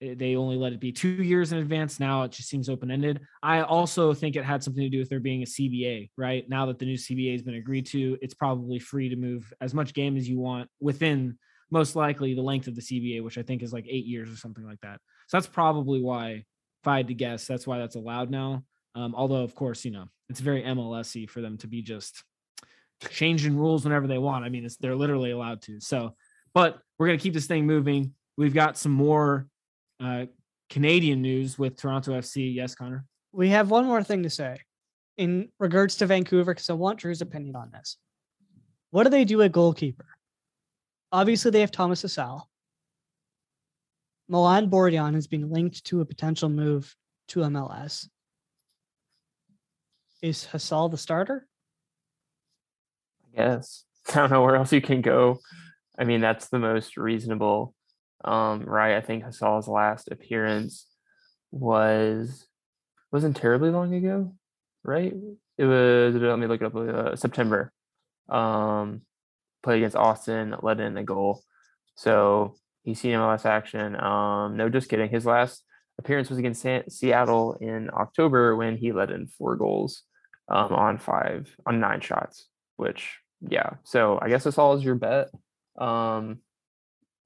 [0.00, 1.98] they only let it be two years in advance.
[1.98, 3.20] Now it just seems open ended.
[3.42, 6.48] I also think it had something to do with there being a CBA, right?
[6.48, 9.72] Now that the new CBA has been agreed to, it's probably free to move as
[9.72, 11.38] much GAM as you want within
[11.70, 14.36] most likely the length of the CBA, which I think is like eight years or
[14.36, 15.00] something like that.
[15.28, 16.44] So that's probably why,
[16.82, 18.64] if I had to guess, that's why that's allowed now.
[18.94, 22.22] Um, although, of course, you know, it's very MLSy for them to be just
[23.10, 24.44] changing rules whenever they want.
[24.44, 25.80] I mean, they're literally allowed to.
[25.80, 26.14] So,
[26.54, 28.14] but we're going to keep this thing moving.
[28.36, 29.48] We've got some more
[30.00, 30.26] uh,
[30.70, 32.54] Canadian news with Toronto FC.
[32.54, 33.04] Yes, Connor.
[33.32, 34.56] We have one more thing to say
[35.16, 37.96] in regards to Vancouver because I want Drew's opinion on this.
[38.90, 40.06] What do they do at goalkeeper?
[41.12, 42.42] Obviously, they have Thomas Hasal.
[44.28, 46.94] Milan Borjan is being linked to a potential move
[47.28, 48.08] to MLS.
[50.20, 51.46] Is Hasal the starter?
[53.24, 53.84] I guess.
[54.08, 55.38] I don't know where else you can go.
[55.98, 57.74] I mean, that's the most reasonable
[58.24, 58.96] um, right.
[58.96, 60.86] I think Hasal's last appearance
[61.50, 62.46] was
[63.12, 64.34] wasn't terribly long ago,
[64.84, 65.14] right?
[65.58, 66.14] It was.
[66.14, 66.76] Let me look it up.
[66.76, 67.72] Uh, September.
[68.28, 69.02] Um,
[69.62, 71.42] played against Austin, led in a goal.
[71.96, 74.00] So he's seen MLS action.
[74.00, 75.10] Um, no, just kidding.
[75.10, 75.62] His last
[75.98, 80.02] appearance was against San- Seattle in October when he led in four goals
[80.48, 82.48] um, on five on nine shots.
[82.76, 83.70] Which, yeah.
[83.84, 85.28] So I guess Hasal is your bet.
[85.78, 86.40] Um,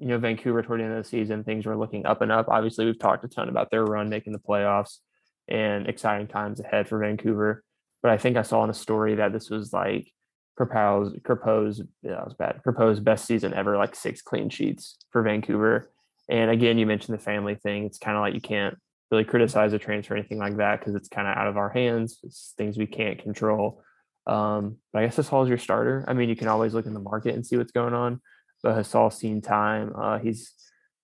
[0.01, 2.49] you know, Vancouver toward the end of the season, things were looking up and up.
[2.49, 4.99] Obviously, we've talked a ton about their run making the playoffs
[5.47, 7.63] and exciting times ahead for Vancouver.
[8.03, 10.11] but I think I saw in a story that this was like
[10.57, 15.23] proposed proposed yeah, that was bad proposed best season ever, like six clean sheets for
[15.23, 15.91] Vancouver.
[16.29, 17.85] And again, you mentioned the family thing.
[17.85, 18.77] It's kind of like you can't
[19.11, 21.69] really criticize a transfer or anything like that because it's kind of out of our
[21.69, 22.21] hands.
[22.23, 23.83] It's things we can't control.
[24.27, 26.05] Um, but I guess Hasal's your starter.
[26.07, 28.21] I mean, you can always look in the market and see what's going on.
[28.63, 29.93] But Hasal's seen time.
[29.97, 30.53] Uh, he's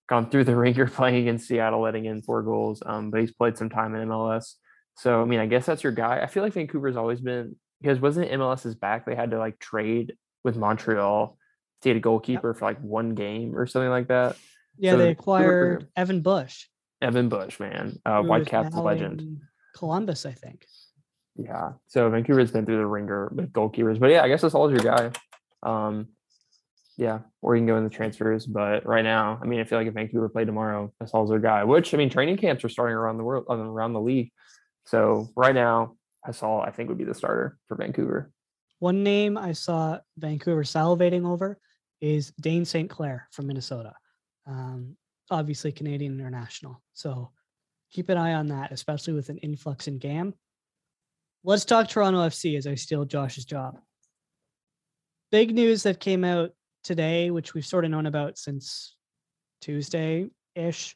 [0.07, 2.81] gone through the ringer playing against Seattle, letting in four goals.
[2.85, 4.53] Um, but he's played some time in MLS.
[4.95, 6.21] So I mean, I guess that's your guy.
[6.21, 9.05] I feel like Vancouver's always been because wasn't MLS's back?
[9.05, 11.37] They had to like trade with Montreal
[11.81, 14.35] to get a goalkeeper for like one game or something like that.
[14.77, 16.65] Yeah, so they acquired Evan Bush.
[17.01, 19.41] Evan Bush, man, uh, Whitecaps legend.
[19.75, 20.65] Columbus, I think.
[21.35, 24.71] Yeah, so Vancouver's been through the ringer with goalkeepers, but yeah, I guess that's all
[24.71, 25.11] your guy.
[25.61, 26.07] Um,
[26.97, 28.45] yeah, or you can go in the transfers.
[28.45, 31.39] But right now, I mean, I feel like if Vancouver played tomorrow, that's all their
[31.39, 31.63] guy.
[31.63, 34.31] Which I mean, training camps are starting around the world, around the league.
[34.85, 35.95] So right now,
[36.27, 38.31] Hasal I think would be the starter for Vancouver.
[38.79, 41.57] One name I saw Vancouver salivating over
[42.01, 42.89] is Dane St.
[42.89, 43.93] Clair from Minnesota.
[44.45, 44.95] Um,
[45.29, 46.81] obviously Canadian international.
[46.93, 47.31] So
[47.91, 50.33] keep an eye on that, especially with an influx in GAM.
[51.43, 53.79] Let's talk Toronto FC as I steal Josh's job.
[55.31, 56.51] Big news that came out
[56.87, 58.95] today, which we've sort of known about since
[59.61, 60.95] Tuesday ish.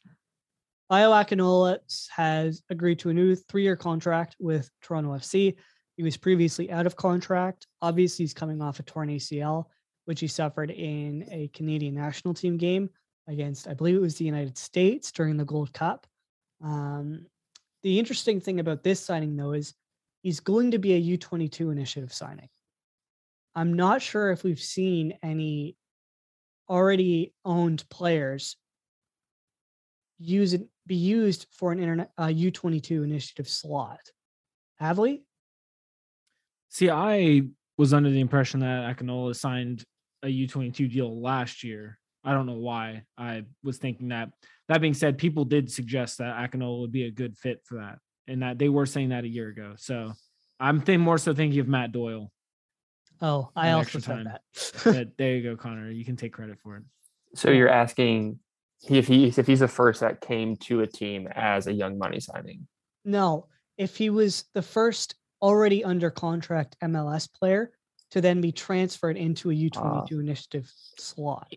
[0.92, 5.56] Ayo Akinola has agreed to a new three year contract with Toronto FC.
[5.98, 7.68] He was previously out of contract.
[7.82, 9.66] Obviously, he's coming off a torn ACL,
[10.06, 12.90] which he suffered in a Canadian national team game
[13.28, 16.08] against, I believe it was the United States during the Gold Cup.
[16.64, 17.26] Um,
[17.84, 19.74] the interesting thing about this signing, though, is
[20.24, 22.50] he's going to be a U22 initiative signing.
[23.56, 25.76] I'm not sure if we've seen any
[26.72, 28.58] already owned players
[30.18, 34.00] use it be used for an internet uh, U22 initiative slot.
[34.78, 35.24] Have we?
[36.70, 37.44] See, I
[37.78, 39.84] was under the impression that Akinola signed
[40.24, 43.04] a U22 deal last year I don't know why.
[43.18, 44.30] I was thinking that.
[44.68, 47.98] That being said, people did suggest that Akinola would be a good fit for that,
[48.28, 49.74] and that they were saying that a year ago.
[49.78, 50.14] So
[50.60, 52.32] I'm think more so thinking of Matt Doyle.
[53.22, 54.42] Oh, I also said that.
[54.84, 55.18] that.
[55.18, 55.92] There you go, Connor.
[55.92, 56.84] You can take credit for it.
[57.36, 58.40] So you're asking
[58.90, 62.20] if he's if he's the first that came to a team as a young money
[62.20, 62.68] signing.
[63.06, 67.72] No, if he was the first already under contract MLS player
[68.12, 70.06] to then be transferred into a U22 uh, ah.
[70.12, 71.54] initiative slot.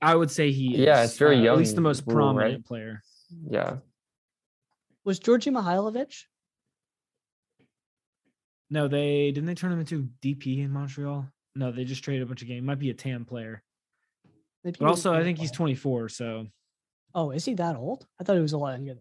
[0.00, 0.76] I would say he.
[0.76, 1.54] Yeah, it's very uh, young.
[1.54, 2.64] At least the most prominent right?
[2.64, 3.02] player.
[3.48, 3.76] Yeah.
[5.04, 6.14] Was Georgi Mihailovic?
[8.74, 9.46] No, they didn't.
[9.46, 11.28] They turn him into DP in Montreal.
[11.54, 12.66] No, they just traded a bunch of games.
[12.66, 13.62] Might be a TAM player.
[14.64, 15.44] But also, I think player.
[15.44, 16.08] he's 24.
[16.08, 16.46] So.
[17.14, 18.04] Oh, is he that old?
[18.20, 19.00] I thought he was a lot younger.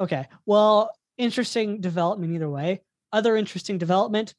[0.00, 0.26] Okay.
[0.46, 2.80] Well, interesting development either way.
[3.12, 4.32] Other interesting development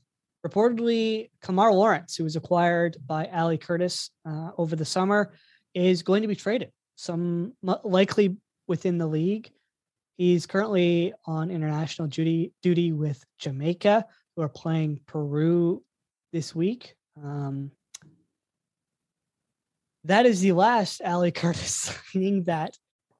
[0.43, 5.33] reportedly Kemar Lawrence, who was acquired by Ali Curtis uh, over the summer,
[5.75, 6.71] is going to be traded.
[6.95, 8.37] Some likely
[8.67, 9.51] within the league.
[10.19, 14.05] He's currently on international duty duty with Jamaica,
[14.35, 15.81] who are playing Peru
[16.33, 16.93] this week.
[17.23, 17.71] Um,
[20.03, 22.75] that is the last Ali Curtis signing that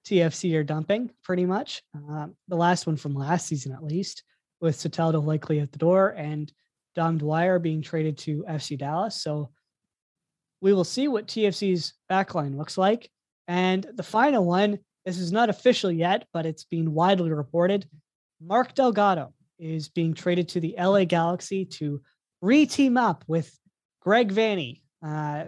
[0.06, 1.84] TFC are dumping, pretty much.
[1.96, 4.24] Uh, the last one from last season, at least,
[4.60, 6.52] with Soteldo likely at the door and
[6.96, 9.24] Dom Dwyer being traded to FC Dallas.
[9.24, 9.52] So
[10.60, 13.10] we will see what TFC's backline looks like.
[13.48, 17.88] And the final one, this is not official yet, but it's been widely reported.
[18.42, 22.02] Mark Delgado is being traded to the LA Galaxy to
[22.42, 23.58] re-team up with
[24.02, 24.82] Greg Vanney.
[25.04, 25.46] Uh,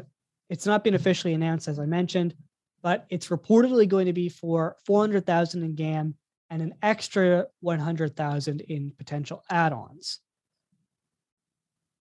[0.50, 2.34] it's not been officially announced, as I mentioned,
[2.82, 6.16] but it's reportedly going to be for 400,000 in GAM
[6.50, 10.20] and an extra 100,000 in potential add-ons.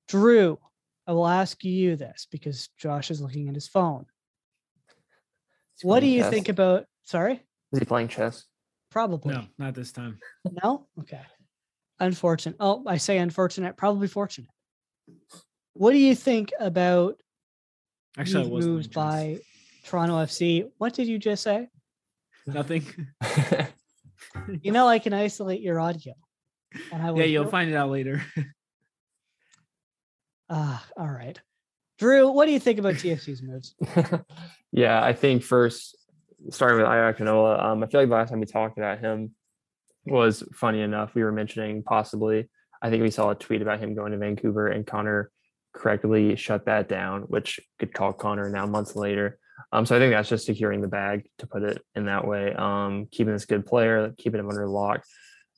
[0.07, 0.57] Drew,
[1.05, 4.05] I will ask you this because Josh is looking at his phone.
[5.81, 6.85] What do you think about?
[7.03, 8.45] Sorry, is he playing chess?
[8.91, 9.33] Probably.
[9.33, 10.19] No, not this time.
[10.63, 10.87] No.
[10.99, 11.21] Okay.
[11.99, 12.55] Unfortunate.
[12.59, 13.77] Oh, I say unfortunate.
[13.77, 14.49] Probably fortunate.
[15.73, 17.15] What do you think about
[18.17, 19.39] Actually, these moves by
[19.85, 20.69] Toronto FC?
[20.77, 21.69] What did you just say?
[22.45, 22.85] Nothing.
[24.61, 26.13] you know, I can isolate your audio.
[26.91, 28.23] And I will yeah, you'll find it out later.
[30.49, 31.39] Ah, all right.
[31.97, 33.73] Drew, what do you think about TFC's moves?
[34.71, 35.97] yeah, I think first,
[36.49, 39.31] starting with Ayo Akinola, um, I feel like the last time we talked about him
[40.05, 41.15] was funny enough.
[41.15, 42.49] We were mentioning possibly,
[42.81, 45.31] I think we saw a tweet about him going to Vancouver, and Connor
[45.73, 49.39] correctly shut that down, which could call Connor now months later.
[49.71, 52.53] Um, so I think that's just securing the bag to put it in that way.
[52.53, 55.03] Um, keeping this good player, keeping him under lock.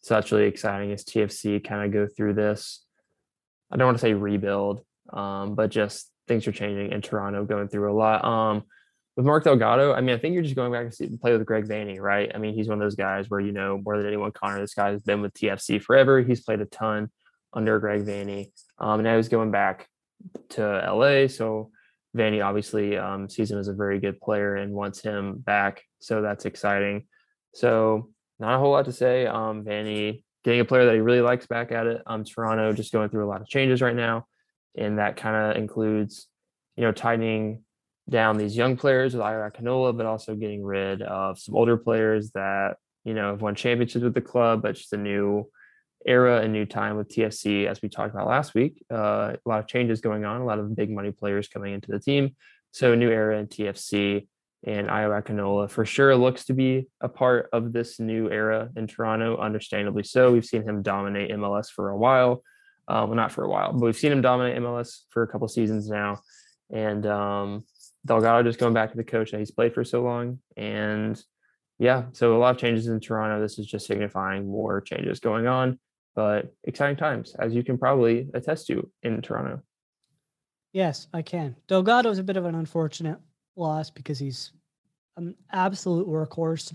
[0.03, 2.85] So that's really exciting as TFC kind of go through this.
[3.71, 4.81] I don't want to say rebuild,
[5.11, 8.23] um, but just things are changing in Toronto, going through a lot.
[8.23, 8.63] Um,
[9.15, 11.67] with Mark Delgado, I mean, I think you're just going back see, play with Greg
[11.67, 12.31] Vanney, right?
[12.33, 14.59] I mean, he's one of those guys where you know more than anyone, Connor.
[14.59, 16.21] This guy has been with TFC forever.
[16.21, 17.09] He's played a ton
[17.53, 19.87] under Greg Vanney, Um, now he's going back
[20.49, 21.27] to LA.
[21.27, 21.71] So
[22.15, 25.81] Vanney obviously um, sees him as a very good player and wants him back.
[25.99, 27.07] So that's exciting.
[27.53, 28.09] So
[28.39, 29.25] not a whole lot to say.
[29.25, 32.01] Um, Vanney getting a player that he really likes back at it.
[32.05, 34.27] Um, Toronto just going through a lot of changes right now,
[34.77, 36.27] and that kind of includes,
[36.75, 37.63] you know, tightening
[38.09, 42.31] down these young players with Ayo Akinola, but also getting rid of some older players
[42.31, 45.49] that you know have won championships with the club, but just a new
[46.05, 48.83] era, a new time with TFC, as we talked about last week.
[48.91, 51.91] Uh, a lot of changes going on, a lot of big money players coming into
[51.91, 52.35] the team.
[52.71, 54.27] So new era in TFC
[54.65, 58.87] and Ayo Akinola for sure looks to be a part of this new era in
[58.87, 60.31] Toronto, understandably so.
[60.31, 62.43] We've seen him dominate MLS for a while.
[62.87, 65.47] Uh, well, not for a while, but we've seen him dominate MLS for a couple
[65.47, 66.19] seasons now.
[66.71, 67.63] And um,
[68.05, 70.39] Delgado just going back to the coach that he's played for so long.
[70.55, 71.21] And
[71.79, 73.41] yeah, so a lot of changes in Toronto.
[73.41, 75.79] This is just signifying more changes going on,
[76.15, 79.61] but exciting times, as you can probably attest to in Toronto.
[80.71, 81.55] Yes, I can.
[81.67, 83.17] Delgado is a bit of an unfortunate
[83.55, 84.51] loss because he's
[85.17, 86.73] an absolute workhorse.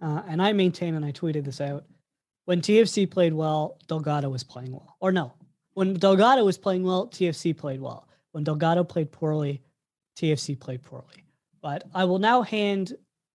[0.00, 1.84] Uh, and I maintain, and I tweeted this out
[2.44, 4.96] when TFC played well, Delgado was playing well.
[5.00, 5.32] Or no,
[5.74, 8.08] when Delgado was playing well, TFC played well.
[8.32, 9.62] When Delgado played poorly,
[10.20, 11.24] TFC played poorly.
[11.62, 12.94] But I will now hand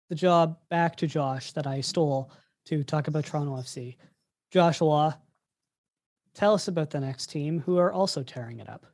[0.09, 2.31] the job back to Josh that I stole
[2.67, 3.97] to talk about Toronto FC.
[4.51, 5.19] Joshua,
[6.36, 8.86] tell us about the next team who are also tearing it up.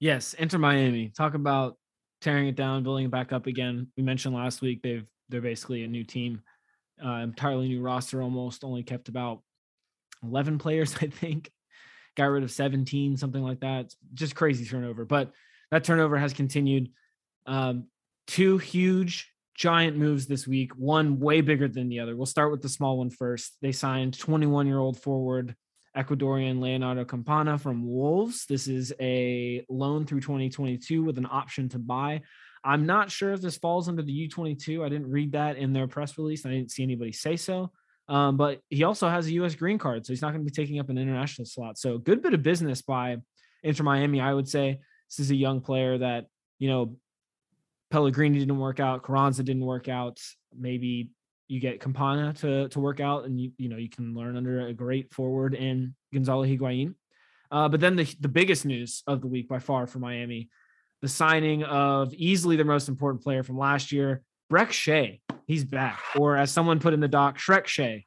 [0.00, 1.10] Yes, Inter Miami.
[1.10, 1.76] Talk about
[2.20, 3.88] tearing it down, building it back up again.
[3.96, 6.42] We mentioned last week they've they're basically a new team,
[7.04, 8.20] uh, entirely new roster.
[8.20, 9.42] Almost only kept about
[10.24, 11.50] eleven players, I think.
[12.16, 13.86] Got rid of seventeen, something like that.
[13.86, 15.32] It's just crazy turnover, but
[15.70, 16.90] that turnover has continued.
[17.46, 17.86] Um,
[18.26, 20.72] two huge, giant moves this week.
[20.76, 22.16] One way bigger than the other.
[22.16, 23.56] We'll start with the small one first.
[23.60, 25.54] They signed 21 year old forward
[25.96, 28.46] Ecuadorian Leonardo Campana from Wolves.
[28.46, 32.22] This is a loan through 2022 with an option to buy.
[32.62, 34.84] I'm not sure if this falls under the U22.
[34.84, 36.44] I didn't read that in their press release.
[36.44, 37.72] I didn't see anybody say so.
[38.08, 39.54] Um, but he also has a U.S.
[39.54, 41.78] green card, so he's not going to be taking up an international slot.
[41.78, 43.18] So good bit of business by
[43.62, 44.80] Inter Miami, I would say.
[45.10, 46.26] This is a young player that
[46.58, 46.96] you know
[47.90, 50.20] Pellegrini didn't work out, Carranza didn't work out.
[50.56, 51.10] Maybe
[51.48, 54.68] you get Campana to to work out, and you you know you can learn under
[54.68, 56.94] a great forward in Gonzalo Higuain.
[57.50, 60.48] Uh, but then the the biggest news of the week by far for Miami,
[61.02, 65.20] the signing of easily the most important player from last year, Brek Shea.
[65.48, 68.06] He's back, or as someone put in the doc, Shrek Shea.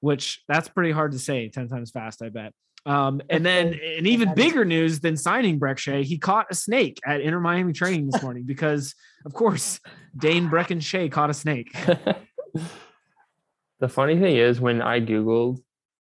[0.00, 2.52] Which that's pretty hard to say ten times fast, I bet.
[2.90, 3.68] Um, and then
[3.98, 7.72] an even bigger news than signing Brek Shea, he caught a snake at Inter Miami
[7.72, 9.78] training this morning because, of course,
[10.16, 11.72] Dane Brecken Shea caught a snake.
[13.78, 15.62] the funny thing is, when I Googled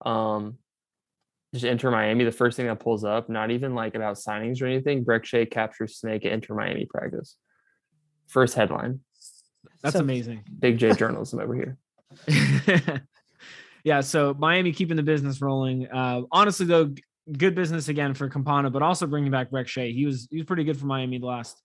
[0.05, 0.59] um,
[1.53, 4.65] just Inter Miami, the first thing that pulls up, not even like about signings or
[4.65, 7.35] anything, Brek Shea captures snake at Inter Miami practice.
[8.27, 9.01] First headline.
[9.83, 10.45] That's so, amazing.
[10.57, 11.77] Big J journalism over here.
[13.83, 15.87] Yeah, so Miami keeping the business rolling.
[15.87, 16.93] Uh, honestly, though,
[17.37, 19.91] good business again for Campana, but also bringing back Brek Shea.
[19.91, 21.61] He was he was pretty good for Miami the last.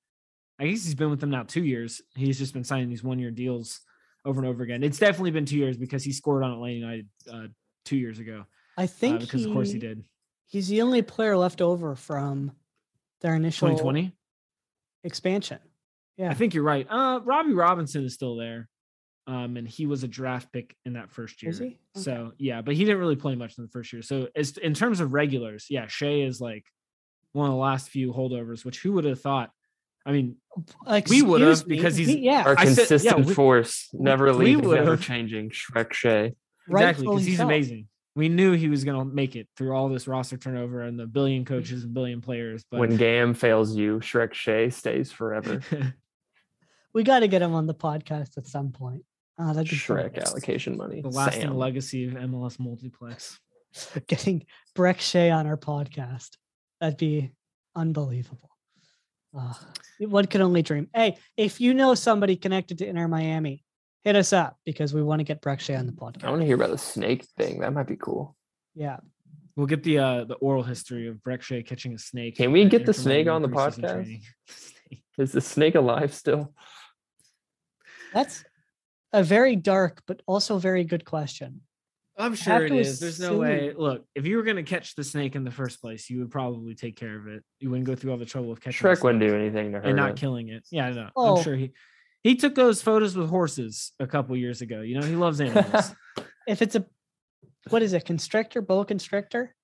[0.58, 2.00] I guess he's been with them now two years.
[2.14, 3.80] He's just been signing these one year deals
[4.24, 4.82] over and over again.
[4.82, 7.46] It's definitely been two years because he scored on Atlanta United uh,
[7.84, 8.44] two years ago.
[8.76, 10.02] I think uh, because he, of course he did.
[10.46, 12.52] He's the only player left over from
[13.20, 14.12] their initial 2020
[15.04, 15.58] expansion.
[16.16, 16.86] Yeah, I think you're right.
[16.88, 18.68] Uh, Robbie Robinson is still there.
[19.28, 21.52] Um, and he was a draft pick in that first year.
[21.52, 21.78] Okay.
[21.96, 24.02] So yeah, but he didn't really play much in the first year.
[24.02, 26.64] So as in terms of regulars, yeah, Shea is like
[27.32, 28.64] one of the last few holdovers.
[28.64, 29.50] Which who would have thought?
[30.06, 30.36] I mean,
[30.86, 32.44] Excuse we would have because he's yeah.
[32.46, 35.50] our consistent said, yeah, we, force, never leaving, never changing.
[35.50, 36.32] Shrek Shea.
[36.68, 37.88] Exactly, because he's amazing.
[38.14, 41.06] We knew he was going to make it through all this roster turnover and the
[41.06, 42.64] billion coaches and billion players.
[42.70, 45.60] But when GAM fails you, Shrek Shea stays forever.
[46.94, 49.04] we got to get him on the podcast at some point.
[49.38, 50.22] Oh, that'd be Shrek fun.
[50.26, 51.02] allocation money.
[51.02, 51.56] The lasting Sam.
[51.56, 53.38] legacy of MLS multiplex.
[54.06, 56.30] Getting Brek Shea on our podcast.
[56.80, 57.32] That'd be
[57.74, 58.50] unbelievable.
[59.36, 59.52] Uh,
[60.00, 60.88] one could only dream.
[60.94, 63.62] Hey, if you know somebody connected to Inter Miami,
[64.04, 66.24] hit us up because we want to get Brek Shea on the podcast.
[66.24, 67.60] I want to hear about the snake thing.
[67.60, 68.34] That might be cool.
[68.74, 68.98] Yeah.
[69.56, 72.36] We'll get the uh the oral history of Brek Shea catching a snake.
[72.36, 74.20] Can we get the snake on the podcast?
[75.18, 76.52] Is the snake alive still?
[78.12, 78.44] That's
[79.16, 81.62] a very dark but also very good question.
[82.18, 83.00] I'm sure it to is.
[83.00, 83.74] There's no way.
[83.76, 86.74] Look, if you were gonna catch the snake in the first place, you would probably
[86.74, 87.42] take care of it.
[87.58, 89.78] You wouldn't go through all the trouble of catching the Shrek wouldn't do anything to
[89.78, 90.16] hurt and not him.
[90.16, 90.64] killing it.
[90.70, 91.08] Yeah, I know.
[91.16, 91.36] Oh.
[91.36, 91.72] I'm sure he
[92.22, 94.80] he took those photos with horses a couple years ago.
[94.80, 95.92] You know, he loves animals.
[96.46, 96.86] If it's a
[97.68, 99.54] what is it, constrictor, boa constrictor?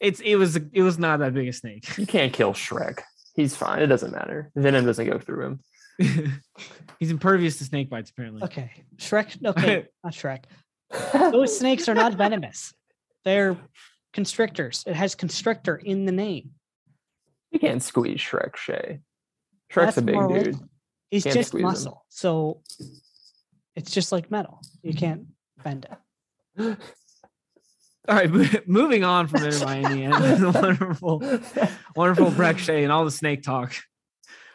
[0.00, 1.98] it's it was it was not that big a snake.
[1.98, 3.00] You can't kill Shrek.
[3.34, 3.82] He's fine.
[3.82, 4.50] It doesn't matter.
[4.56, 5.60] Venom doesn't go through him.
[6.98, 8.42] He's impervious to snake bites, apparently.
[8.42, 8.70] Okay.
[8.96, 10.44] Shrek okay, not Shrek.
[11.12, 12.72] Those snakes are not venomous.
[13.24, 13.56] They're
[14.12, 14.84] constrictors.
[14.86, 16.50] It has constrictor in the name.
[17.50, 19.00] You can't squeeze Shrek, Shay.
[19.72, 20.30] Shrek's That's a big dude.
[20.30, 20.54] likely.
[21.10, 21.68] He's Can't just squeeze him.
[21.68, 22.04] muscle.
[22.08, 22.62] So
[23.76, 24.60] it's just like metal.
[24.82, 25.26] You can't
[25.62, 25.86] bend
[26.56, 26.78] it.
[28.08, 28.30] All right,
[28.66, 31.22] moving on from Inter Miami and wonderful,
[31.94, 33.74] wonderful Brek Shea and all the snake talk.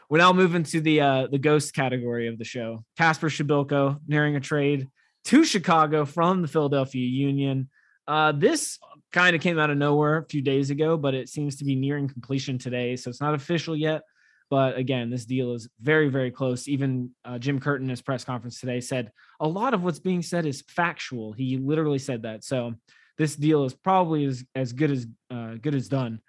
[0.09, 2.83] We're now moving to the uh, the ghost category of the show.
[2.97, 4.87] Casper Przybylko nearing a trade
[5.25, 7.69] to Chicago from the Philadelphia Union.
[8.07, 8.79] Uh, this
[9.13, 11.75] kind of came out of nowhere a few days ago, but it seems to be
[11.75, 12.95] nearing completion today.
[12.95, 14.01] So it's not official yet.
[14.49, 16.67] But again, this deal is very, very close.
[16.67, 20.21] Even uh, Jim Curtin in his press conference today said a lot of what's being
[20.21, 21.33] said is factual.
[21.33, 22.43] He literally said that.
[22.43, 22.73] So
[23.17, 26.19] this deal is probably as, as good as uh, good as done.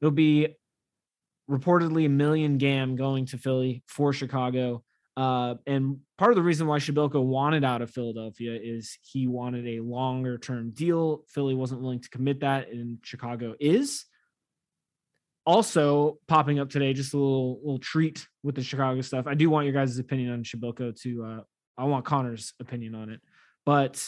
[0.00, 0.54] It'll be
[1.50, 4.82] reportedly a million GAM going to Philly for Chicago.
[5.16, 9.66] Uh, and part of the reason why Przybylko wanted out of Philadelphia is he wanted
[9.66, 11.24] a longer term deal.
[11.28, 14.04] Philly wasn't willing to commit that, and Chicago is.
[15.44, 19.26] Also, popping up today, just a little little treat with the Chicago stuff.
[19.26, 21.24] I do want your guys' opinion on Przybylko to.
[21.24, 21.40] Uh,
[21.76, 23.20] I want Connor's opinion on it,
[23.64, 24.04] but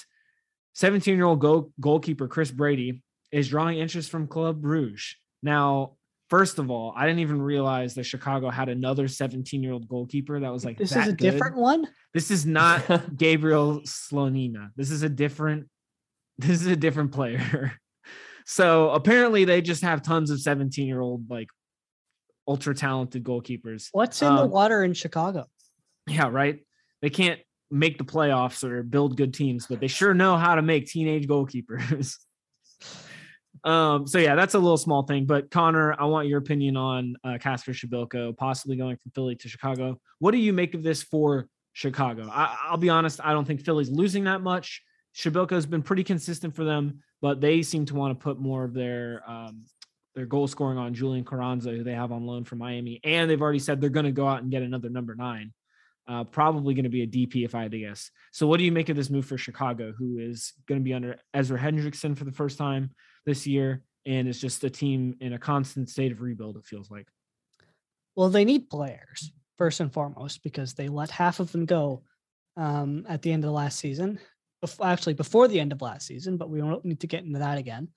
[0.74, 5.14] 17 year old goal, goalkeeper Chris Brady is drawing interest from Club Brugge.
[5.42, 5.96] Now,
[6.30, 10.40] first of all, I didn't even realize that Chicago had another 17 year old goalkeeper
[10.40, 11.30] that was like This that is a good.
[11.32, 11.86] different one.
[12.14, 12.82] This is not
[13.16, 14.70] Gabriel Slonina.
[14.76, 15.68] This is a different.
[16.38, 17.72] This is a different player.
[18.46, 21.46] So apparently, they just have tons of 17 year old like
[22.48, 23.88] ultra talented goalkeepers.
[23.92, 25.44] What's in the Um, water in Chicago?
[26.08, 26.58] Yeah, right.
[27.00, 27.38] They can't
[27.70, 31.28] make the playoffs or build good teams, but they sure know how to make teenage
[31.28, 32.16] goalkeepers.
[33.64, 35.26] um, so yeah, that's a little small thing.
[35.26, 39.48] But Connor, I want your opinion on uh, Casper Przybylko possibly going from Philly to
[39.48, 40.00] Chicago.
[40.18, 42.28] What do you make of this for Chicago?
[42.30, 44.82] I, I'll be honest, I don't think Philly's losing that much.
[45.16, 48.64] Przybylko has been pretty consistent for them, but they seem to want to put more
[48.64, 49.62] of their um,
[50.14, 53.40] their goal scoring on Julian Carranza, who they have on loan from Miami, and they've
[53.40, 55.52] already said they're going to go out and get another number nine.
[56.08, 58.10] Uh, probably going to be a DP if I had to guess.
[58.32, 60.94] So, what do you make of this move for Chicago, who is going to be
[60.94, 62.90] under Ezra Hendrickson for the first time
[63.26, 66.56] this year, and it's just a team in a constant state of rebuild?
[66.56, 67.08] It feels like.
[68.16, 72.02] Well, they need players first and foremost because they let half of them go
[72.56, 74.18] um, at the end of the last season.
[74.64, 77.38] Bef- actually, before the end of last season, but we don't need to get into
[77.38, 77.88] that again.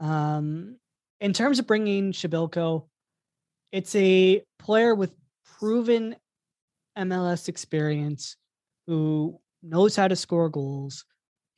[0.00, 0.76] Um,
[1.20, 2.86] in terms of bringing Przybylko,
[3.72, 5.12] it's a player with
[5.58, 6.16] proven
[6.96, 8.36] MLS experience
[8.86, 11.04] who knows how to score goals.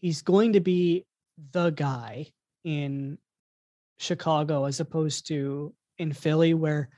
[0.01, 1.05] He's going to be
[1.53, 2.29] the guy
[2.67, 3.17] in
[3.99, 6.91] Chicago as opposed to in Philly, where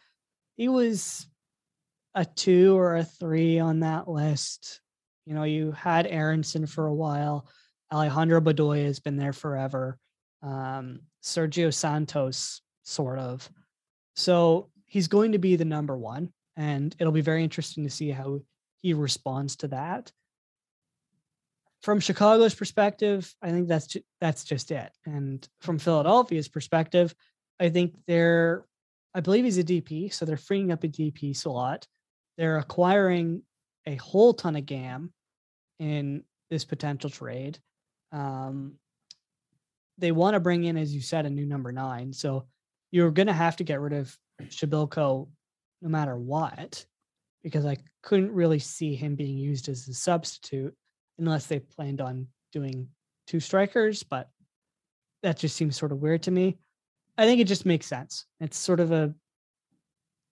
[0.56, 1.28] he was
[2.14, 4.80] a two or a three on that list.
[5.26, 7.46] You know, you had Aaronson for a while.
[7.92, 9.98] Alejandro Bedoya has been there forever.
[10.42, 13.48] Um, Sergio Santos, sort of.
[14.16, 18.10] So he's going to be the number one, and it'll be very interesting to see
[18.10, 18.40] how
[18.80, 20.10] he responds to that.
[21.82, 24.90] From Chicago's perspective, I think that's ju- that's just it.
[25.06, 27.14] And from Philadelphia's perspective,
[27.60, 28.64] I think they're,
[29.14, 31.86] I believe he's a DP, so they're freeing up a DP slot.
[32.36, 33.42] They're acquiring
[33.86, 35.12] a whole ton of GAM
[35.78, 37.58] in this potential trade.
[38.12, 38.74] Um,
[39.98, 42.12] they want to bring in, as you said, a new number nine.
[42.12, 42.46] So
[42.90, 45.28] you're going to have to get rid of Przybylko
[45.82, 46.84] no matter what,
[47.42, 50.74] because I couldn't really see him being used as a substitute
[51.18, 52.88] unless they planned on doing
[53.26, 54.02] two strikers.
[54.02, 54.28] But
[55.22, 56.58] that just seems sort of weird to me.
[57.16, 58.26] I think it just makes sense.
[58.40, 59.12] It's sort of a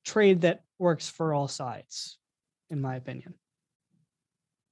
[0.05, 2.19] trade that works for all sides,
[2.71, 3.35] in my opinion.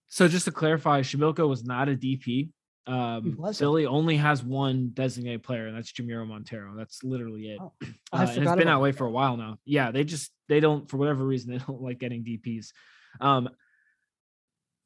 [0.09, 2.51] So just to clarify, Przybylko was not a DP.
[2.87, 3.39] Um.
[3.55, 6.77] Philly only has one designated player, and that's Jamiro Monteiro.
[6.77, 7.59] That's literally it.
[7.61, 7.73] Oh,
[8.12, 9.57] Uh, and it's been that way for a while now.
[9.65, 12.69] Yeah, they just they don't for whatever reason they don't like getting DPS.
[13.21, 13.49] Um,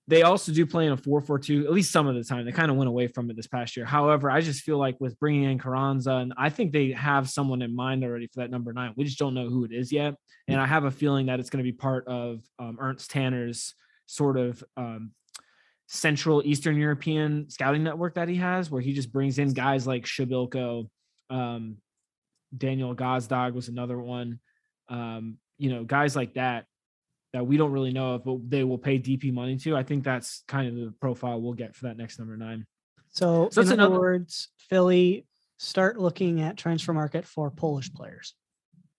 [0.09, 2.46] they also do play in a 4-4-2 at least some of the time.
[2.46, 3.84] They kind of went away from it this past year.
[3.84, 7.61] However, I just feel like with bringing in Carranza, and I think they have someone
[7.61, 8.94] in mind already for that number nine.
[8.96, 10.14] We just don't know who it is yet,
[10.48, 13.74] and I have a feeling that it's going to be part of um, Ernst Tanner's
[14.06, 15.11] sort of um,
[15.88, 20.04] Central Eastern European scouting network that he has, where he just brings in guys like
[20.04, 20.88] Przybylko,
[21.28, 21.76] um,
[22.56, 24.40] Daniel Gazdag was another one.
[24.88, 26.64] Um, you know, guys like that
[27.33, 29.76] that we don't really know of, but they will pay DP money to.
[29.76, 32.66] I think that's kind of the profile we'll get for that next number nine.
[33.11, 35.26] So, So in other another- words, Philly
[35.59, 38.35] start looking at transfer market for Polish players.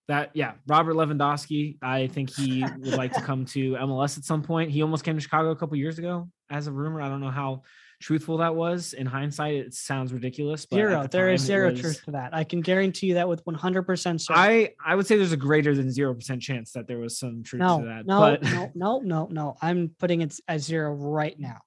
[0.07, 1.77] That yeah, Robert Lewandowski.
[1.83, 4.71] I think he would like to come to MLS at some point.
[4.71, 6.99] He almost came to Chicago a couple years ago as a rumor.
[7.01, 7.61] I don't know how
[7.99, 8.93] truthful that was.
[8.93, 10.65] In hindsight, it sounds ridiculous.
[10.65, 11.01] But Zero.
[11.03, 12.33] the There is zero was- truth to that.
[12.33, 14.25] I can guarantee you that with 100% certainty.
[14.33, 17.43] I I would say there's a greater than zero percent chance that there was some
[17.43, 18.05] truth no, to that.
[18.05, 19.55] no, but no, no, no, no.
[19.61, 21.59] I'm putting it as zero right now.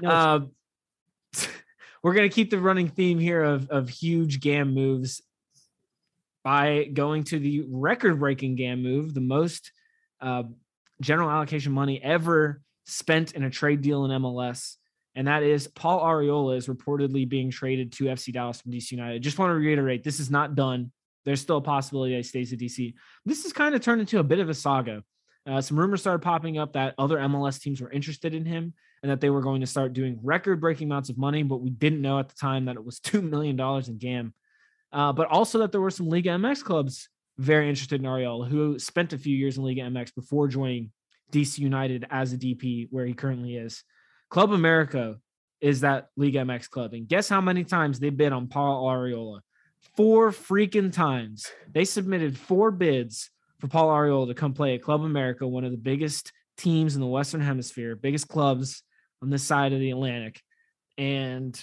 [0.00, 0.50] No, Um,
[2.02, 5.22] we're gonna keep the running theme here of of huge GAM moves
[6.44, 9.72] by going to the record-breaking GAM move, the most
[10.20, 10.44] uh,
[11.00, 14.76] general allocation money ever spent in a trade deal in MLS,
[15.16, 19.22] and that is Paul Arriola is reportedly being traded to FC Dallas from DC United.
[19.22, 20.92] Just want to reiterate, this is not done.
[21.24, 22.94] There's still a possibility that he stays at DC.
[23.24, 25.02] This has kind of turned into a bit of a saga.
[25.46, 29.10] Uh, some rumors started popping up that other MLS teams were interested in him and
[29.10, 32.02] that they were going to start doing record breaking amounts of money, but we didn't
[32.02, 33.58] know at the time that it was $2 million
[33.88, 34.34] in GAM.
[34.92, 37.08] Uh, but also that there were some Liga MX clubs
[37.38, 40.90] very interested in Arriola, who spent a few years in Liga MX before joining
[41.32, 43.82] DC United as a DP, where he currently is.
[44.28, 45.18] Club America
[45.60, 46.92] is that Liga MX club.
[46.92, 49.40] And guess how many times they bid on Paul Arriola?
[49.96, 51.50] Four freaking times.
[51.72, 55.70] They submitted four bids for Paul Arriola to come play at Club America, one of
[55.70, 58.82] the biggest teams in the Western Hemisphere, biggest clubs
[59.22, 60.40] on this side of the Atlantic.
[60.98, 61.58] And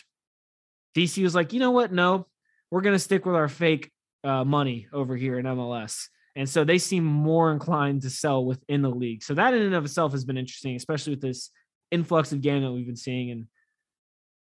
[0.95, 1.91] DC was like, you know what?
[1.91, 2.27] No,
[2.71, 3.91] we're going to stick with our fake
[4.23, 6.07] uh, money over here in MLS.
[6.35, 9.23] And so they seem more inclined to sell within the league.
[9.23, 11.51] So that in and of itself has been interesting, especially with this
[11.93, 13.45] influx of game that we've been seeing and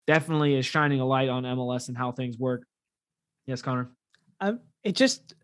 [0.06, 2.64] definitely is shining a light on MLS and how things work.
[3.46, 3.90] Yes, Connor.
[4.40, 5.34] I'm, it just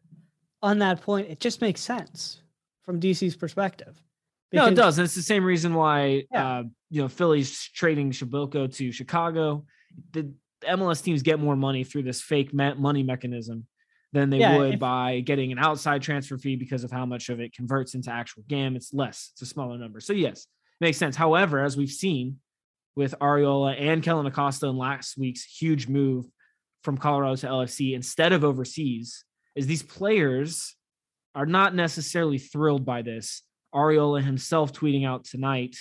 [0.63, 2.41] on that point, it just makes sense
[2.83, 4.01] from DC's perspective.
[4.53, 4.99] no, it does.
[4.99, 6.59] And it's the same reason why Yeah.
[6.59, 9.65] uh, you know Philly's trading Przybylko to Chicago.
[10.13, 10.33] The
[10.65, 13.67] MLS teams get more money through this fake money mechanism
[14.13, 17.29] than they Yeah, would if- by getting an outside transfer fee because of how much
[17.29, 18.77] of it converts into actual GAM.
[18.77, 19.31] It's less.
[19.33, 20.01] It's a smaller number.
[20.01, 20.47] So yes,
[20.81, 21.17] makes sense.
[21.17, 22.39] However, as we've seen
[22.95, 26.27] with Arriola and Kellen Acosta in last week's huge move
[26.83, 29.25] from Colorado to LFC instead of overseas,
[29.55, 30.77] is these players
[31.35, 33.43] are not necessarily thrilled by this.
[33.75, 35.77] Arriola himself tweeting out tonight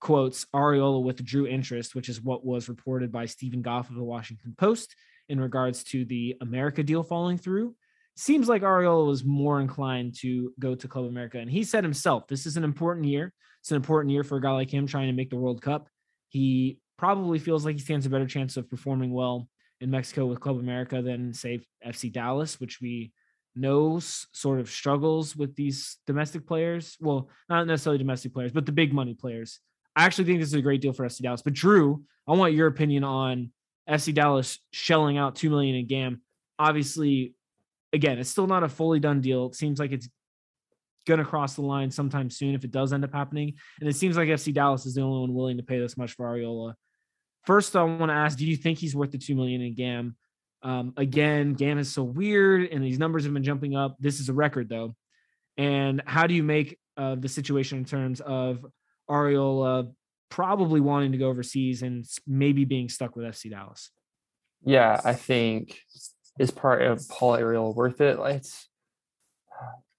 [0.00, 4.54] quotes Arriola withdrew interest, which is what was reported by Steven Goff of the Washington
[4.58, 4.94] Post
[5.28, 7.74] in regards to the America deal falling through.
[8.16, 11.38] Seems like Arriola was more inclined to go to Club America.
[11.38, 13.32] And he said himself, this is an important year.
[13.60, 15.88] It's an important year for a guy like him trying to make the World Cup.
[16.28, 19.48] He probably feels like he stands a better chance of performing well
[19.80, 23.12] in Mexico with Club America than, say, FC Dallas, which we
[23.56, 26.96] know sort of struggles with these domestic players.
[27.00, 29.60] Well, not necessarily domestic players, but the big money players.
[29.96, 31.42] I actually think this is a great deal for FC Dallas.
[31.42, 33.52] But Drew, I want your opinion on
[33.88, 36.22] FC Dallas shelling out two million in GAM.
[36.58, 37.34] Obviously,
[37.94, 39.46] again, it's still not a fully done deal.
[39.46, 40.08] It seems like it's
[41.06, 43.54] gonna cross the line sometime soon if it does end up happening.
[43.80, 46.12] And it seems like FC Dallas is the only one willing to pay this much
[46.12, 46.74] for Arriola.
[47.44, 50.16] First, I want to ask: Do you think he's worth the two million in GAM?
[50.62, 53.96] Um, again, GAM is so weird, and these numbers have been jumping up.
[54.00, 54.96] This is a record, though.
[55.56, 58.64] And how do you make uh, the situation in terms of
[59.08, 59.92] Ariola
[60.30, 63.90] probably wanting to go overseas and maybe being stuck with FC Dallas?
[64.64, 65.78] Yeah, I think
[66.38, 68.18] is part of Paul Ariel worth it.
[68.18, 68.68] Like it's,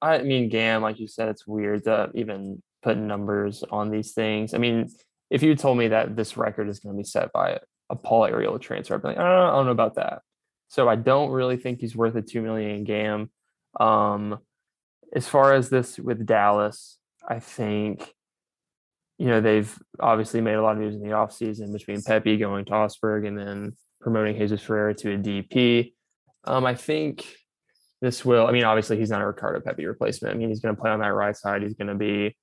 [0.01, 4.53] I mean, GAM, like you said, it's weird to even put numbers on these things.
[4.53, 4.89] I mean,
[5.29, 7.59] if you told me that this record is going to be set by
[7.89, 10.21] a Paul Ariel transfer, I'd be like, I don't, know, about that.
[10.67, 13.31] So I don't really think he's worth a two million GAM.
[13.79, 14.39] Um,
[15.13, 18.13] as far as this with Dallas, I think
[19.17, 22.65] you know, they've obviously made a lot of news in the offseason between Pepi going
[22.65, 25.93] to Augsburg and then promoting Jesus Ferreira to a DP.
[26.45, 27.25] Um, I think
[28.01, 30.33] this will, I mean, obviously he's not a Ricardo Pepi replacement.
[30.33, 31.63] I mean, he's going to play on that right side.
[31.63, 32.35] He's going to be,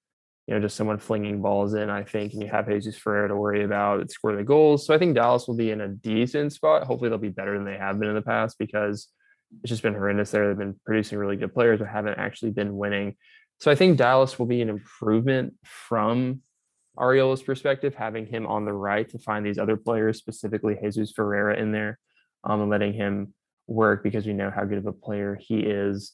[0.46, 3.36] you know, just someone flinging balls in, I think, and you have Jesus Ferrer to
[3.36, 4.86] worry about score the goals.
[4.86, 6.84] So I think Dallas will be in a decent spot.
[6.84, 9.08] Hopefully they'll be better than they have been in the past because
[9.62, 10.48] it's just been horrendous there.
[10.48, 13.16] They've been producing really good players but haven't actually been winning.
[13.60, 16.42] So I think Dallas will be an improvement from
[16.98, 21.56] Arriola's perspective, having him on the right to find these other players, specifically Jesus Ferreira
[21.56, 21.98] in there,
[22.44, 23.32] um, and letting him
[23.66, 26.12] work because we know how good of a player he is.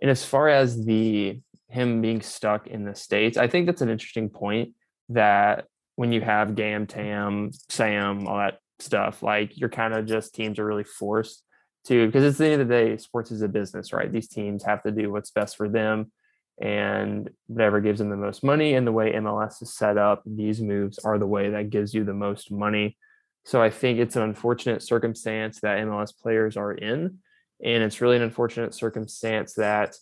[0.00, 3.90] And as far as the him being stuck in the states, I think that's an
[3.90, 4.74] interesting point
[5.08, 5.66] that
[5.96, 10.58] when you have GAM, Tam, Sam, all that stuff, like you're kind of just teams
[10.58, 11.42] are really forced
[11.86, 14.12] to because it's the end of the day, sports is a business, right?
[14.12, 16.12] These teams have to do what's best for them
[16.60, 18.74] and whatever gives them the most money.
[18.74, 22.04] And the way MLS is set up, these moves are the way that gives you
[22.04, 22.96] the most money.
[23.46, 27.18] So I think it's an unfortunate circumstance that MLS players are in.
[27.64, 29.94] And it's really an unfortunate circumstance that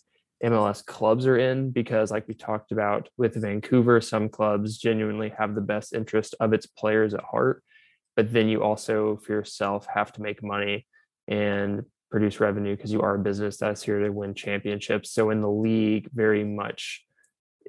[0.43, 5.53] MLS clubs are in because, like we talked about with Vancouver, some clubs genuinely have
[5.53, 7.63] the best interest of its players at heart.
[8.15, 10.87] But then you also, for yourself, have to make money
[11.27, 15.11] and produce revenue because you are a business that's here to win championships.
[15.11, 17.05] So, in the league, very much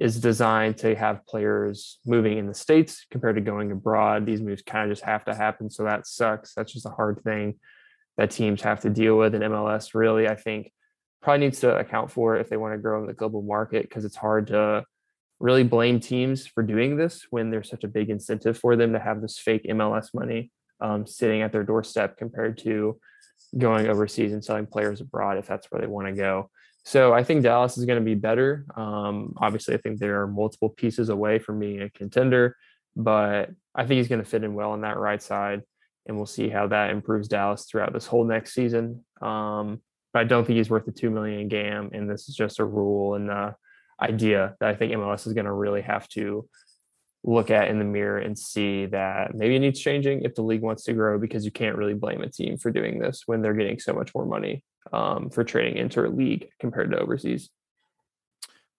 [0.00, 4.26] is designed to have players moving in the states compared to going abroad.
[4.26, 5.70] These moves kind of just have to happen.
[5.70, 6.54] So that sucks.
[6.54, 7.58] That's just a hard thing
[8.16, 9.34] that teams have to deal with.
[9.34, 10.70] And MLS really, I think,
[11.22, 14.04] probably needs to account for if they want to grow in the global market because
[14.04, 14.84] it's hard to
[15.40, 18.98] really blame teams for doing this when there's such a big incentive for them to
[18.98, 22.98] have this fake MLS money um, sitting at their doorstep compared to
[23.56, 26.50] going overseas and selling players abroad if that's where they want to go.
[26.86, 28.64] So I think Dallas is going to be better.
[28.76, 32.56] Um, obviously, I think there are multiple pieces away from being a contender,
[32.94, 35.62] but I think he's going to fit in well on that right side
[36.06, 39.04] and we'll see how that improves Dallas throughout this whole next season.
[39.20, 39.82] Um,
[40.12, 42.64] but I don't think he's worth the two million GAM, and this is just a
[42.64, 43.50] rule and uh,
[44.00, 46.48] idea that I think MLS is going to really have to
[47.24, 50.62] look at in the mirror and see that maybe it needs changing if the league
[50.62, 53.54] wants to grow because you can't really blame a team for doing this when they're
[53.54, 54.62] getting so much more money
[54.92, 57.50] um, for trading inter league compared to overseas.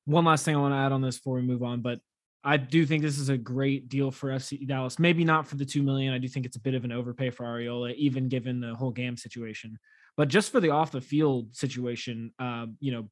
[0.06, 2.00] One last thing I want to add on this before we move on, but
[2.44, 5.00] I do think this is a great deal for FC Dallas.
[5.00, 6.14] Maybe not for the two million.
[6.14, 8.92] I do think it's a bit of an overpay for Arriola, even given the whole
[8.92, 9.78] game situation.
[10.16, 13.10] But just for the off the field situation, uh, you know,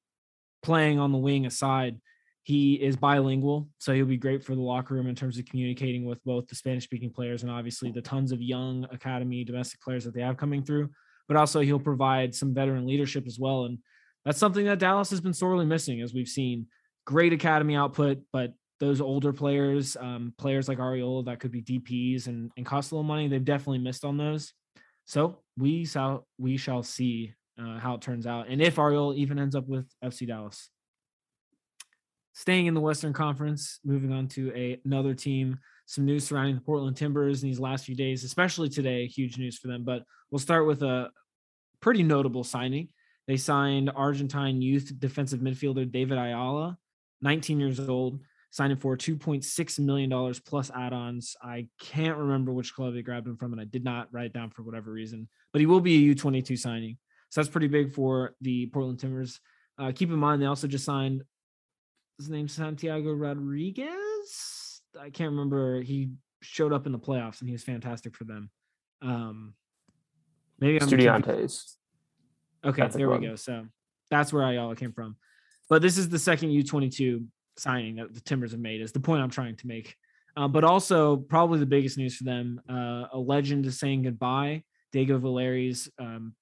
[0.63, 1.99] playing on the wing aside,
[2.43, 6.05] he is bilingual, so he'll be great for the locker room in terms of communicating
[6.05, 10.03] with both the Spanish speaking players and obviously the tons of young academy domestic players
[10.03, 10.87] that they have coming through.
[11.27, 13.79] But also he'll provide some veteran leadership as well, and
[14.25, 16.67] that's something that Dallas has been sorely missing, as we've seen
[17.05, 22.27] great academy output, but those older players, um, players like Arriola that could be DPS
[22.27, 24.53] and, and cost a little money, they've definitely missed on those.
[25.05, 29.39] So we shall we shall see uh, how it turns out, and if Arriola even
[29.39, 30.69] ends up with FC Dallas.
[32.33, 35.57] Staying in the Western Conference, moving on to a, another team.
[35.85, 39.05] Some news surrounding the Portland Timbers in these last few days, especially today.
[39.05, 39.83] Huge news for them.
[39.83, 41.11] But we'll start with a
[41.79, 42.89] pretty notable signing.
[43.27, 46.77] They signed Argentine youth defensive midfielder David Ayala,
[47.21, 48.19] 19 years old
[48.55, 51.35] signing for $2.6 million plus add-ons.
[51.41, 54.33] I can't remember which club they grabbed him from, and I did not write it
[54.33, 55.27] down for whatever reason.
[55.51, 56.97] But he will be a U22 signing.
[57.29, 59.41] So that's pretty big for the Portland Timbers.
[59.77, 61.23] Uh, keep in mind, they also just signed
[62.17, 64.64] his name Santiago Rodriguez.
[64.99, 65.81] I can't remember.
[65.81, 68.49] He showed up in the playoffs and he was fantastic for them.
[69.01, 69.53] Um,
[70.59, 71.75] maybe I'm Estudiantes.
[72.63, 73.35] Okay, that's there we go.
[73.35, 73.65] So
[74.09, 75.17] that's where Ayala came from.
[75.69, 77.25] But this is the second U22
[77.57, 79.95] signing that the Timbers have made is the point I'm trying to make.
[80.37, 84.63] Uh, but also probably the biggest news for them, uh, a legend is saying goodbye.
[84.91, 86.33] Diego Valeri's um,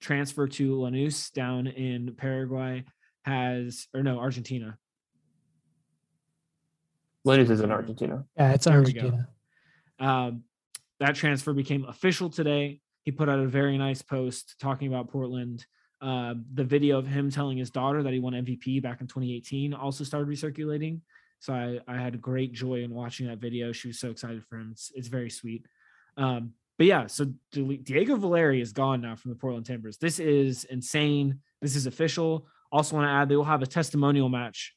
[0.00, 2.84] transfer to Lanús down in Paraguay
[3.24, 4.78] has, or no, Argentina.
[7.26, 8.24] Lanús is in Argentina.
[8.36, 9.28] Yeah, it's there Argentina.
[9.98, 10.44] Um,
[11.00, 12.80] that transfer became official today.
[13.02, 15.66] He put out a very nice post talking about Portland
[16.00, 19.72] uh, the video of him telling his daughter that he won MVP back in 2018
[19.72, 21.00] also started recirculating.
[21.40, 23.72] So I, I had great joy in watching that video.
[23.72, 24.70] She was so excited for him.
[24.72, 25.66] It's, it's very sweet.
[26.16, 29.96] Um, but yeah, so Diego Valeri is gone now from the Portland Timbers.
[29.96, 31.40] This is insane.
[31.62, 32.46] This is official.
[32.70, 34.74] Also, want to add they will have a testimonial match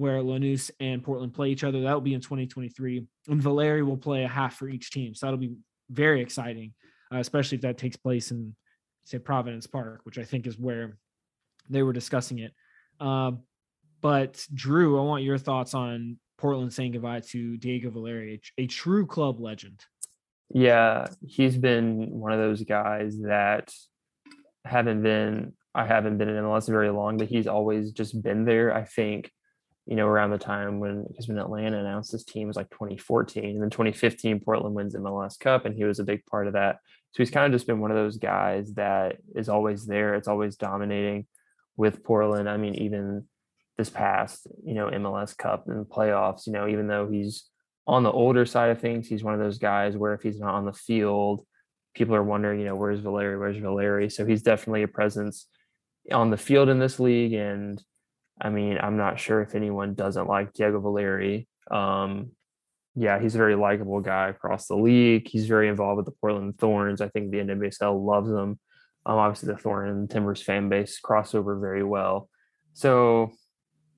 [0.00, 1.82] where Lanús and Portland play each other.
[1.82, 5.14] That will be in 2023, and Valeri will play a half for each team.
[5.14, 5.56] So that'll be
[5.90, 6.72] very exciting,
[7.12, 8.56] uh, especially if that takes place in
[9.04, 10.96] say Providence Park, which I think is where
[11.68, 12.54] they were discussing it.
[12.98, 13.32] Uh,
[14.00, 19.04] but Drew, I want your thoughts on Portland saying goodbye to Diego Valeri, a, true
[19.04, 19.84] club legend.
[20.48, 23.70] Yeah, he's been one of those guys that
[24.64, 28.74] haven't been I haven't been in MLS very long, but he's always just been there.
[28.74, 29.30] I think,
[29.90, 33.44] you know, around the time when because when Atlanta announced this team was like 2014,
[33.44, 36.78] and then 2015 Portland wins MLS Cup, and he was a big part of that.
[37.10, 40.14] So he's kind of just been one of those guys that is always there.
[40.14, 41.26] It's always dominating
[41.76, 42.48] with Portland.
[42.48, 43.24] I mean, even
[43.78, 47.46] this past, you know, MLS Cup and playoffs, you know, even though he's
[47.84, 50.54] on the older side of things, he's one of those guys where if he's not
[50.54, 51.44] on the field,
[51.94, 53.36] people are wondering, you know, where's Valeri?
[53.36, 54.08] Where's Valeri?
[54.08, 55.46] So he's definitely a presence
[56.12, 57.32] on the field in this league.
[57.32, 57.82] And
[58.40, 61.46] I mean, I'm not sure if anyone doesn't like Diego Valeri.
[61.70, 62.32] Um,
[62.96, 65.28] yeah, he's a very likable guy across the league.
[65.28, 67.00] He's very involved with the Portland Thorns.
[67.00, 68.58] I think the NWSL loves him.
[69.06, 72.28] Um, obviously, the Thorn and Timbers fan base crossover very well.
[72.72, 73.32] So,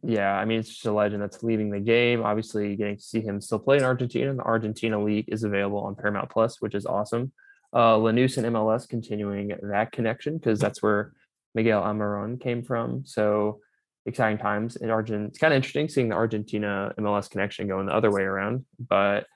[0.03, 2.23] yeah, I mean, it's just a legend that's leaving the game.
[2.23, 4.35] Obviously, getting to see him still play in Argentina.
[4.35, 7.33] The Argentina League is available on Paramount Plus, which is awesome.
[7.73, 11.13] Uh, Lanús and MLS continuing that connection because that's where
[11.55, 13.05] Miguel Almirón came from.
[13.07, 13.61] So,
[14.07, 15.29] exciting times in Argentina.
[15.29, 18.65] It's kind of interesting seeing the Argentina MLS connection going the other way around.
[18.79, 19.27] But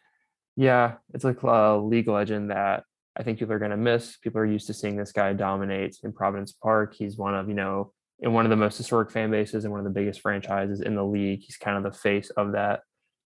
[0.57, 2.85] yeah, it's like a league legend that
[3.17, 4.17] I think people are going to miss.
[4.17, 6.95] People are used to seeing this guy dominate in Providence Park.
[6.95, 9.81] He's one of, you know, in one of the most historic fan bases and one
[9.81, 11.43] of the biggest franchises in the league.
[11.43, 12.81] He's kind of the face of that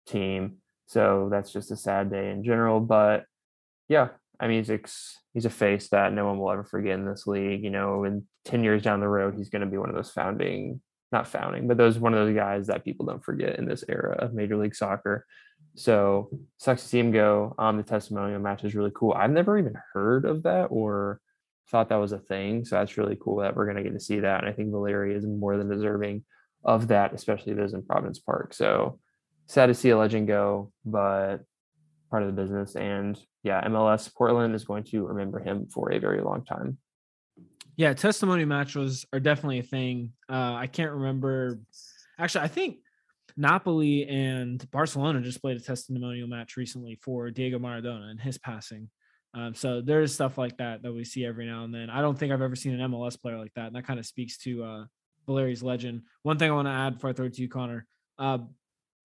[0.06, 0.56] team.
[0.86, 2.80] So that's just a sad day in general.
[2.80, 3.24] But
[3.88, 4.08] yeah,
[4.40, 7.62] I mean, he's, he's a face that no one will ever forget in this league.
[7.62, 10.10] You know, in 10 years down the road, he's going to be one of those
[10.10, 10.80] founding
[11.12, 14.16] not founding, but those one of those guys that people don't forget in this era
[14.18, 15.26] of Major League Soccer.
[15.74, 17.54] So sucks to see him go.
[17.58, 19.12] Um, the testimonial match is really cool.
[19.12, 21.20] I've never even heard of that or
[21.70, 22.64] thought that was a thing.
[22.64, 24.40] So that's really cool that we're gonna get to see that.
[24.40, 26.24] And I think Valeri is more than deserving
[26.64, 28.54] of that, especially those in Providence Park.
[28.54, 28.98] So
[29.46, 31.38] sad to see a legend go, but
[32.10, 32.76] part of the business.
[32.76, 36.78] And yeah, MLS Portland is going to remember him for a very long time.
[37.78, 40.12] Yeah, testimony matches are definitely a thing.
[40.28, 41.60] Uh, I can't remember.
[42.18, 42.78] Actually, I think
[43.36, 48.90] Napoli and Barcelona just played a testimonial match recently for Diego Maradona and his passing.
[49.32, 51.88] Um, so there's stuff like that that we see every now and then.
[51.88, 54.06] I don't think I've ever seen an MLS player like that, and that kind of
[54.06, 54.84] speaks to uh,
[55.28, 56.02] Valeri's legend.
[56.24, 57.86] One thing I want to add before I throw it to you, Connor.
[58.18, 58.38] Uh,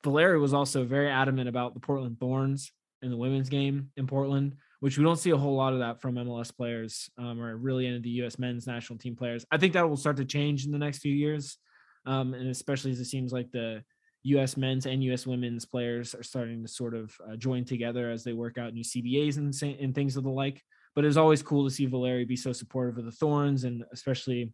[0.04, 2.72] Valeri was also very adamant about the Portland Thorns
[3.04, 6.02] in the women's game in Portland which we don't see a whole lot of that
[6.02, 8.38] from MLS players um, or really any of the U.S.
[8.38, 9.46] men's national team players.
[9.50, 11.58] I think that will start to change in the next few years,
[12.06, 13.82] um, and especially as it seems like the
[14.24, 14.58] U.S.
[14.58, 15.26] men's and U.S.
[15.26, 18.84] women's players are starting to sort of uh, join together as they work out new
[18.84, 20.62] CBAs and, and things of the like.
[20.96, 24.52] But it's always cool to see Valeri be so supportive of the Thorns and especially,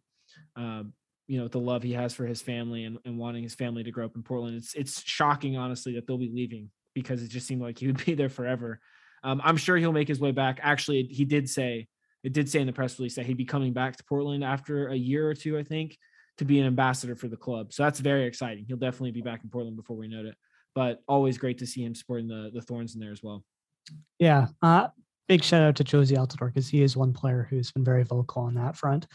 [0.56, 0.84] uh,
[1.26, 3.90] you know, the love he has for his family and, and wanting his family to
[3.90, 4.56] grow up in Portland.
[4.58, 8.04] It's it's shocking, honestly, that they'll be leaving because it just seemed like he would
[8.06, 8.80] be there forever.
[9.22, 10.60] Um, I'm sure he'll make his way back.
[10.62, 11.88] Actually, he did say
[12.22, 14.88] it did say in the press release that he'd be coming back to Portland after
[14.88, 15.96] a year or two, I think,
[16.38, 17.72] to be an ambassador for the club.
[17.72, 18.64] So that's very exciting.
[18.66, 20.34] He'll definitely be back in Portland before we know it.
[20.74, 23.44] But always great to see him supporting the the Thorns in there as well.
[24.18, 24.48] Yeah.
[24.62, 24.88] Uh,
[25.28, 28.42] big shout out to Jozy Altidore because he is one player who's been very vocal
[28.42, 29.06] on that front,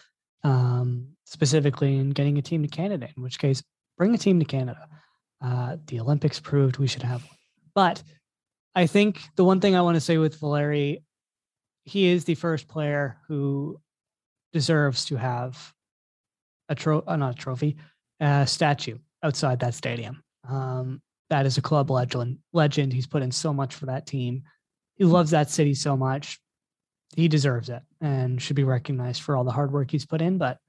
[0.44, 3.08] um, specifically in getting a team to Canada.
[3.16, 3.64] In which case,
[3.98, 4.88] bring a team to Canada.
[5.42, 7.38] Uh, the Olympics proved we should have one,
[7.74, 8.04] but
[8.76, 11.04] I think the one thing I want to say with Valeri,
[11.84, 13.80] he is the first player who
[14.52, 15.74] deserves to have
[16.70, 17.78] a tro uh, not a trophy,
[18.20, 20.24] a statue outside that stadium.
[20.48, 22.40] Um, that is a club legend.
[22.54, 22.92] Legend.
[22.94, 24.44] He's put in so much for that team.
[24.96, 26.40] He loves that city so much.
[27.16, 30.38] He deserves it and should be recognized for all the hard work he's put in.
[30.38, 30.60] But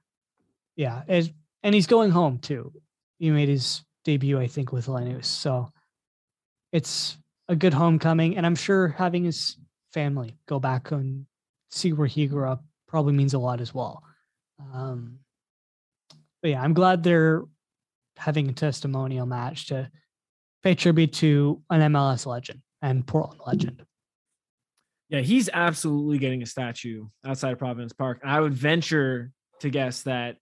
[0.75, 1.31] yeah, it,
[1.63, 2.71] and he's going home too.
[3.19, 5.25] He made his debut, I think, with Lanús.
[5.25, 5.71] So
[6.71, 7.17] it's
[7.49, 8.37] a good homecoming.
[8.37, 9.57] And I'm sure having his
[9.93, 11.25] family go back and
[11.69, 14.03] see where he grew up probably means a lot as well.
[14.73, 15.19] Um,
[16.41, 17.43] but yeah, I'm glad they're
[18.17, 19.89] having a testimonial match to
[20.63, 23.83] pay tribute to an MLS legend and Portland legend.
[25.09, 28.19] Yeah, he's absolutely getting a statue outside of Providence Park.
[28.23, 29.31] I would venture
[29.61, 30.37] to guess that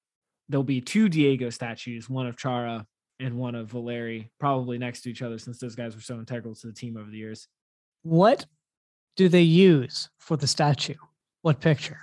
[0.50, 2.86] there'll be two Diego statues, one of Chara
[3.20, 6.56] and one of Valeri, probably next to each other since those guys were so integral
[6.56, 7.48] to the team over the years.
[8.04, 8.46] What
[9.16, 10.96] do they use for the statue?
[11.42, 12.00] What picture?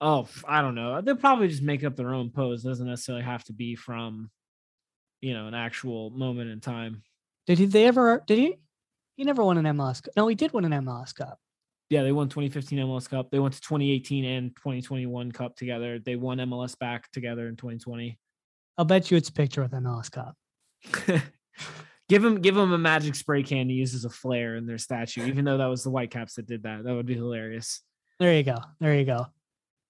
[0.00, 1.00] Oh, I don't know.
[1.00, 2.64] They'll probably just make up their own pose.
[2.64, 4.30] It doesn't necessarily have to be from,
[5.20, 7.02] you know, an actual moment in time.
[7.46, 8.22] Did he, they ever?
[8.26, 8.56] Did he?
[9.16, 10.02] He never won an MLS.
[10.02, 10.12] Cup.
[10.16, 11.38] No, he did win an MLS Cup.
[11.90, 13.30] Yeah, they won 2015 MLS Cup.
[13.30, 15.98] They went to 2018 and 2021 Cup together.
[15.98, 18.18] They won MLS back together in 2020.
[18.78, 20.36] I'll bet you it's a picture with MLS Cup.
[22.08, 24.78] give him give him a magic spray can to use as a flare in their
[24.78, 26.84] statue, even though that was the Whitecaps that did that.
[26.84, 27.82] That would be hilarious.
[28.20, 28.58] There you go.
[28.80, 29.26] There you go.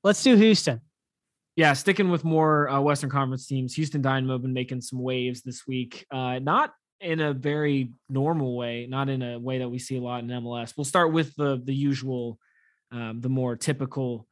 [0.02, 0.80] Let's do Houston.
[1.54, 3.74] Yeah, sticking with more uh, Western Conference teams.
[3.74, 6.06] Houston Dynamo been making some waves this week.
[6.10, 10.00] Uh, not in a very normal way, not in a way that we see a
[10.00, 10.74] lot in MLS.
[10.76, 12.38] We'll start with the the usual,
[12.90, 14.26] um, the more typical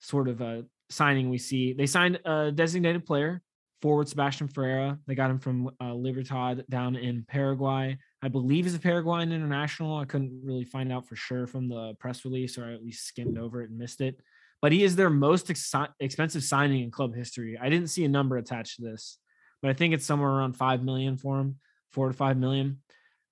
[0.00, 1.74] sort of a uh, signing we see.
[1.74, 3.42] They signed a designated player
[3.82, 4.98] forward Sebastian Ferreira.
[5.06, 7.96] They got him from uh, Libertad down in Paraguay.
[8.22, 9.96] I believe he's a Paraguayan international.
[9.96, 13.06] I couldn't really find out for sure from the press release, or I at least
[13.06, 14.20] skimmed over it and missed it.
[14.60, 17.58] But he is their most ex- expensive signing in club history.
[17.60, 19.18] I didn't see a number attached to this,
[19.62, 21.56] but I think it's somewhere around five million for him,
[21.92, 22.82] four to five million.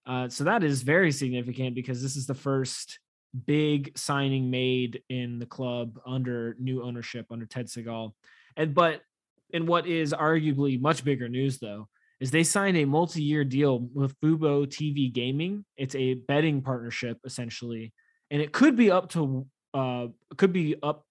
[0.06, 2.98] Uh, so that is very significant because this is the first
[3.46, 8.12] big signing made in the club under new ownership under Ted Segal.
[8.56, 9.02] And but
[9.50, 11.88] in what is arguably much bigger news though
[12.20, 15.64] is they signed a multi-year deal with Fubo TV Gaming.
[15.76, 17.92] It's a betting partnership essentially,
[18.30, 21.04] and it could be up to uh could be up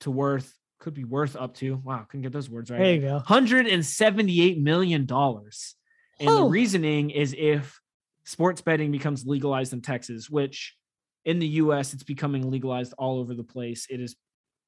[0.00, 2.78] to worth could be worth up to wow couldn't get those words right.
[2.78, 3.14] There you go.
[3.14, 5.74] 178 million dollars.
[6.20, 7.80] And the reasoning is if
[8.24, 10.76] sports betting becomes legalized in Texas, which
[11.24, 13.86] in the US it's becoming legalized all over the place.
[13.90, 14.14] It is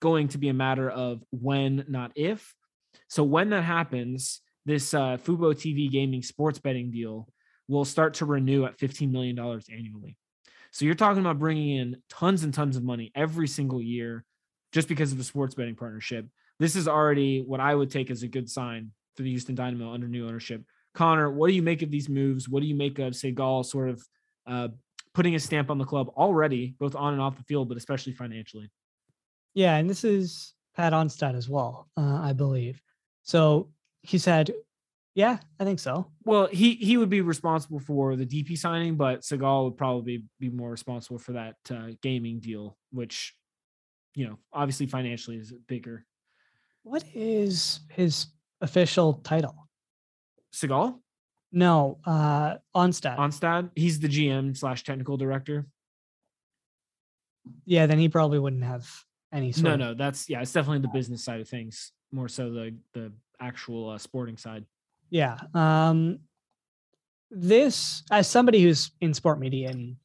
[0.01, 2.55] going to be a matter of when, not if.
[3.09, 7.29] So when that happens, this uh, Fubo TV gaming sports betting deal
[7.69, 10.17] will start to renew at $15 million annually.
[10.73, 14.25] So you're talking about bringing in tons and tons of money every single year
[14.73, 16.27] just because of the sports betting partnership.
[16.59, 19.93] This is already what I would take as a good sign for the Houston Dynamo
[19.93, 20.63] under new ownership.
[20.95, 22.49] Connor, what do you make of these moves?
[22.49, 24.03] What do you make of Segal sort of
[24.47, 24.69] uh,
[25.15, 28.13] putting a stamp on the club already, both on and off the field, but especially
[28.13, 28.71] financially?
[29.55, 32.81] Yeah, and this is Pat Onstad as well, uh, I believe.
[33.27, 33.69] So
[34.03, 34.53] he said,
[35.15, 39.21] "Yeah, I think so." Well, he he would be responsible for the DP signing, but
[39.23, 43.35] Segal would probably be more responsible for that uh, gaming deal, which,
[44.15, 46.07] you know, obviously financially is bigger.
[46.85, 48.27] What is his
[48.61, 49.69] official title?
[50.55, 51.01] Segal
[51.51, 53.19] No, uh, Onstad.
[53.19, 55.67] Onstad, he's the GM slash technical director.
[57.65, 58.89] yeah, then he probably wouldn't have
[59.33, 59.51] any.
[59.53, 62.51] Sort No, of- no, that's yeah, it's definitely the business side of things, more so
[62.51, 64.65] the the actual uh, sporting side.
[65.11, 65.37] Yeah.
[65.55, 66.19] Um,
[67.31, 69.97] this, as somebody who's in sport media and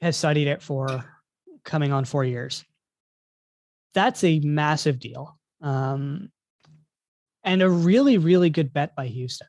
[0.00, 1.04] has studied it for
[1.64, 2.64] coming on four years,
[3.94, 5.38] that's a massive deal.
[5.60, 6.30] Um,
[7.44, 9.48] and a really, really good bet by Houston.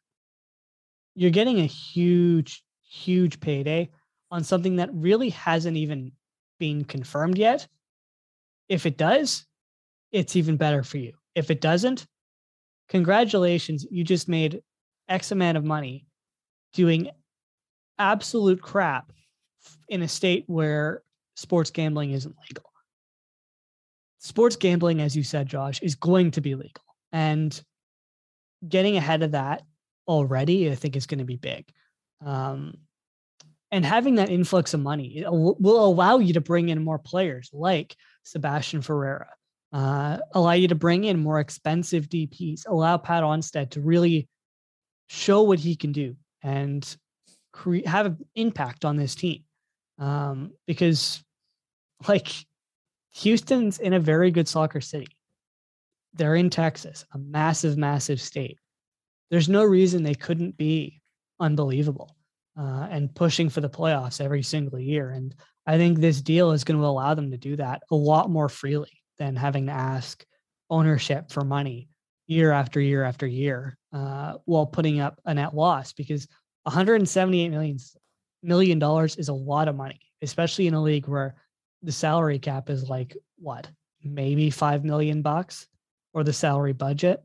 [1.15, 3.89] You're getting a huge, huge payday
[4.29, 6.11] on something that really hasn't even
[6.59, 7.67] been confirmed yet.
[8.69, 9.45] If it does,
[10.11, 11.13] it's even better for you.
[11.37, 12.07] If it doesn't,
[12.89, 14.63] congratulations, you just made
[15.07, 16.07] X amount of money
[16.73, 17.11] doing
[17.99, 19.11] absolute crap
[19.87, 21.03] in a state where
[21.35, 22.71] sports gambling isn't legal.
[24.17, 26.83] Sports gambling, as you said, Josh, is going to be legal.
[27.11, 27.61] And
[28.67, 29.61] getting ahead of that
[30.07, 31.69] already, I think, is going to be big.
[32.25, 32.73] Um,
[33.69, 37.95] and having that influx of money will allow you to bring in more players like
[38.23, 39.29] Sebastian Ferreira,
[39.73, 44.27] uh, allow you to bring in more expensive DPs, allow Pat Onstad to really
[45.09, 46.97] show what he can do and
[47.51, 49.43] cre- have an impact on this team.
[49.99, 51.23] Um, because,
[52.07, 52.29] like,
[53.15, 55.07] Houston's in a very good soccer city.
[56.13, 58.57] They're in Texas, a massive, massive state.
[59.29, 61.01] There's no reason they couldn't be
[61.39, 62.15] unbelievable
[62.57, 65.09] uh, and pushing for the playoffs every single year.
[65.09, 68.29] And I think this deal is going to allow them to do that a lot
[68.29, 70.25] more freely than having to ask
[70.69, 71.89] ownership for money
[72.27, 76.27] year after year after year uh, while putting up a net loss because
[76.63, 77.77] 178 million
[78.43, 81.35] million dollars is a lot of money, especially in a league where
[81.81, 83.69] the salary cap is like what
[84.03, 85.67] maybe five million bucks
[86.13, 87.23] or the salary budget.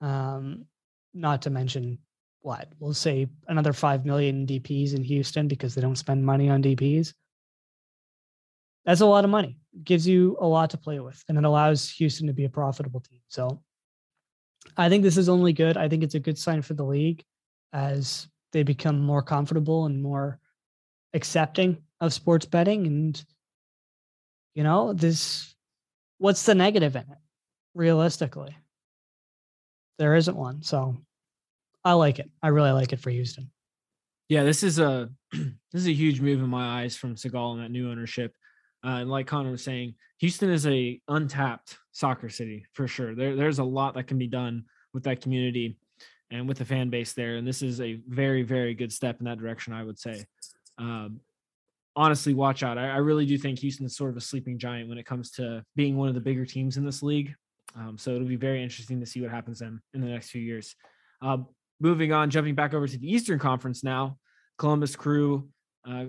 [0.00, 0.64] Um,
[1.12, 1.98] not to mention
[2.42, 6.62] what we'll say another five million DPs in Houston because they don't spend money on
[6.62, 7.14] DPs.
[8.84, 9.58] That's a lot of money.
[9.82, 13.00] Gives you a lot to play with, and it allows Houston to be a profitable
[13.00, 13.20] team.
[13.28, 13.62] So
[14.76, 15.76] I think this is only good.
[15.76, 17.24] I think it's a good sign for the league
[17.72, 20.38] as they become more comfortable and more
[21.12, 22.86] accepting of sports betting.
[22.86, 23.24] And,
[24.54, 25.54] you know, this,
[26.18, 27.18] what's the negative in it,
[27.74, 28.56] realistically?
[29.98, 30.62] There isn't one.
[30.62, 30.96] So
[31.84, 32.30] I like it.
[32.42, 33.50] I really like it for Houston.
[34.28, 37.62] Yeah, this is a this is a huge move in my eyes from Segal and
[37.62, 38.34] that new ownership.
[38.84, 43.14] Uh, and like Connor was saying, Houston is a untapped soccer city for sure.
[43.14, 45.78] There, there's a lot that can be done with that community
[46.30, 47.36] and with the fan base there.
[47.36, 50.24] And this is a very, very good step in that direction, I would say.
[50.78, 51.20] Um,
[51.96, 52.78] honestly, watch out.
[52.78, 55.30] I, I really do think Houston is sort of a sleeping giant when it comes
[55.32, 57.34] to being one of the bigger teams in this league.
[57.76, 60.42] Um, so it'll be very interesting to see what happens then in the next few
[60.42, 60.76] years.
[61.22, 61.38] Uh,
[61.80, 64.18] moving on, jumping back over to the Eastern Conference now.
[64.58, 65.48] Columbus Crew,
[65.88, 66.06] uh,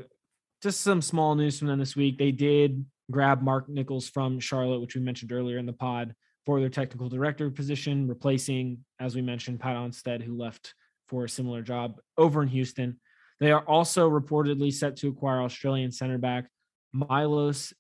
[0.66, 2.18] just some small news from them this week.
[2.18, 6.60] They did grab Marc Nicholls from Charlotte, which we mentioned earlier in the pod, for
[6.60, 10.74] their technical director position, replacing, as we mentioned, Pat Onstad, who left
[11.08, 13.00] for a similar job over in Houston.
[13.40, 16.50] They are also reportedly set to acquire Australian center back
[16.94, 17.72] Milos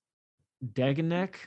[0.63, 1.38] Degenek.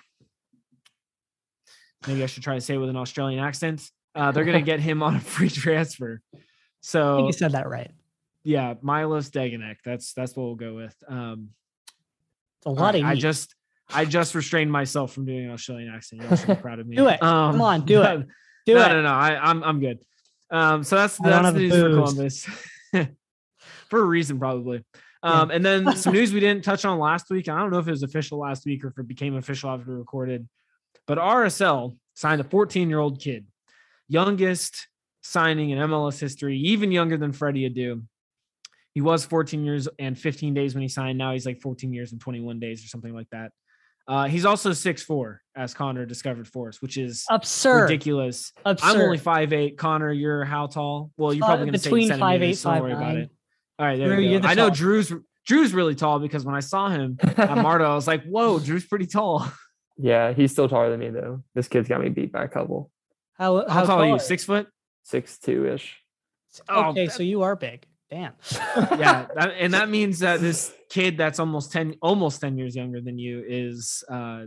[2.08, 3.88] Maybe I should try to say it with an Australian accent.
[4.12, 6.20] Uh, they're going to get him on a free transfer.
[6.34, 6.44] I think
[6.80, 7.92] So you said that right.
[8.48, 9.76] Yeah, Milos Degenek.
[9.84, 10.96] That's that's what we'll go with.
[11.06, 11.50] Um,
[12.58, 13.20] It's a lot right, of I heat.
[13.20, 13.54] just
[13.92, 16.22] I just restrained myself from doing an Australian accent.
[16.22, 16.96] You all should be proud of me.
[17.02, 17.22] Do it.
[17.22, 18.26] Um, Come on, do it.
[18.66, 18.88] do no, it.
[18.88, 19.08] no, no.
[19.10, 19.98] I, I'm I'm good.
[20.50, 21.88] Um, so that's I that's the news for.
[21.90, 22.46] Columbus,
[23.90, 24.82] for a reason probably.
[25.22, 25.30] Yeah.
[25.30, 27.50] Um, and then some news we didn't touch on last week.
[27.50, 29.90] I don't know if it was official last week or if it became official after
[29.90, 30.48] we recorded,
[31.06, 33.44] but RSL signed a 14 year old kid,
[34.08, 34.88] youngest
[35.22, 38.02] signing in MLS history, even younger than Freddie Adu.
[38.98, 41.18] He was 14 years and 15 days when he signed.
[41.18, 43.52] Now he's like 14 years and 21 days or something like that.
[44.08, 47.82] Uh, he's also 6'4, as Connor discovered for us, which is Absurd.
[47.82, 48.52] ridiculous.
[48.64, 48.96] Absurd.
[48.96, 49.76] I'm only 5'8.
[49.76, 51.12] Connor, you're how tall?
[51.16, 53.30] Well, you're probably going to say between centimeters, 5'8", so don't worry about it.
[53.78, 54.38] All right, there Drew, we go.
[54.40, 55.12] the I know Drew's
[55.46, 58.84] Drew's really tall because when I saw him at Marta, I was like, "Whoa, Drew's
[58.84, 59.48] pretty tall."
[59.96, 61.44] Yeah, he's still taller than me though.
[61.54, 62.90] This kid's got me beat by a couple,
[63.34, 64.18] How, How, tall are you?
[64.18, 64.66] Six foot?
[65.04, 65.96] six two ish.
[66.68, 67.86] Oh, Okay, that- so you are big.
[68.10, 68.32] Damn.
[68.98, 73.00] yeah, that, and that means that this kid that's almost ten, almost ten years younger
[73.00, 74.44] than you is uh,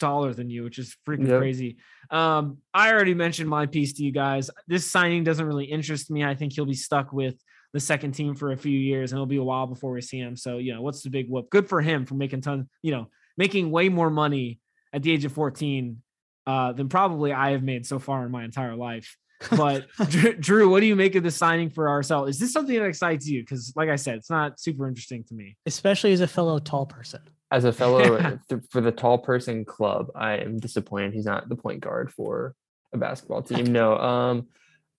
[0.00, 1.38] taller than you, which is freaking Yep.
[1.38, 1.76] crazy.
[2.10, 4.50] Um, I already mentioned my piece to you guys.
[4.66, 6.24] This signing doesn't really interest me.
[6.24, 7.36] I think he'll be stuck with
[7.72, 10.18] the second team for a few years, and it'll be a while before we see
[10.18, 10.36] him.
[10.36, 11.50] So, you know, what's the big whoop?
[11.50, 14.58] Good for him for making ton, you know, making way more money
[14.92, 16.02] at the age of 14
[16.46, 19.16] uh, than probably I have made so far in my entire life.
[19.50, 22.28] But Drew, Drew, what do you make of the signing for RSL?
[22.28, 23.42] Is this something that excites you?
[23.42, 25.56] Because, like I said, it's not super interesting to me.
[25.66, 27.20] Especially as a fellow tall person.
[27.50, 28.18] As a fellow
[28.48, 32.54] th- for the tall person club, I am disappointed he's not the point guard for
[32.92, 33.66] a basketball team.
[33.66, 34.48] No, um,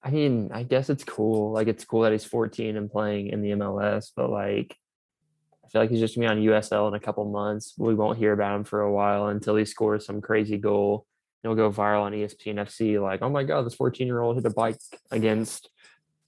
[0.04, 1.52] I mean, I guess it's cool.
[1.52, 4.76] Like it's cool that he's 14 and playing in the MLS, but like
[5.64, 7.74] I feel like he's just gonna be on USL in a couple months.
[7.78, 11.06] We won't hear about him for a while until he scores some crazy goal.
[11.44, 14.46] He'll go viral on ESPN FC, like, oh my god, this 14 year old hit
[14.46, 14.78] a bike
[15.12, 15.70] against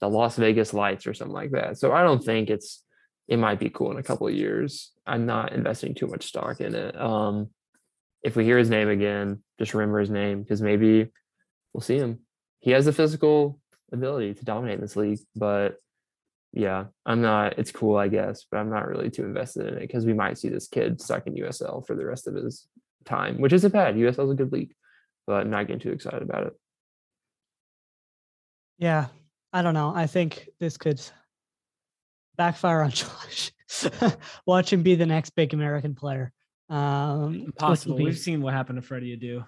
[0.00, 1.78] the Las Vegas Lights or something like that.
[1.78, 2.82] So I don't think it's
[3.28, 4.92] it might be cool in a couple of years.
[5.06, 7.00] I'm not investing too much stock in it.
[7.00, 7.48] Um,
[8.22, 11.08] if we hear his name again, just remember his name because maybe
[11.72, 12.20] we'll see him.
[12.60, 13.58] He has the physical
[13.92, 15.76] ability to dominate this league, but
[16.52, 17.58] yeah, I'm not.
[17.58, 20.38] It's cool, I guess, but I'm not really too invested in it because we might
[20.38, 22.66] see this kid stuck in USL for the rest of his
[23.04, 23.96] time, which isn't bad.
[23.96, 24.74] USL is a good league,
[25.26, 26.52] but not getting too excited about it.
[28.78, 29.06] Yeah.
[29.52, 29.92] I don't know.
[29.94, 31.00] I think this could
[32.36, 33.52] backfire on Josh.
[34.46, 36.32] Watch him be the next big American player.
[36.68, 37.96] Um, which would Impossible.
[37.96, 39.46] We've seen what happened to Freddie Adu.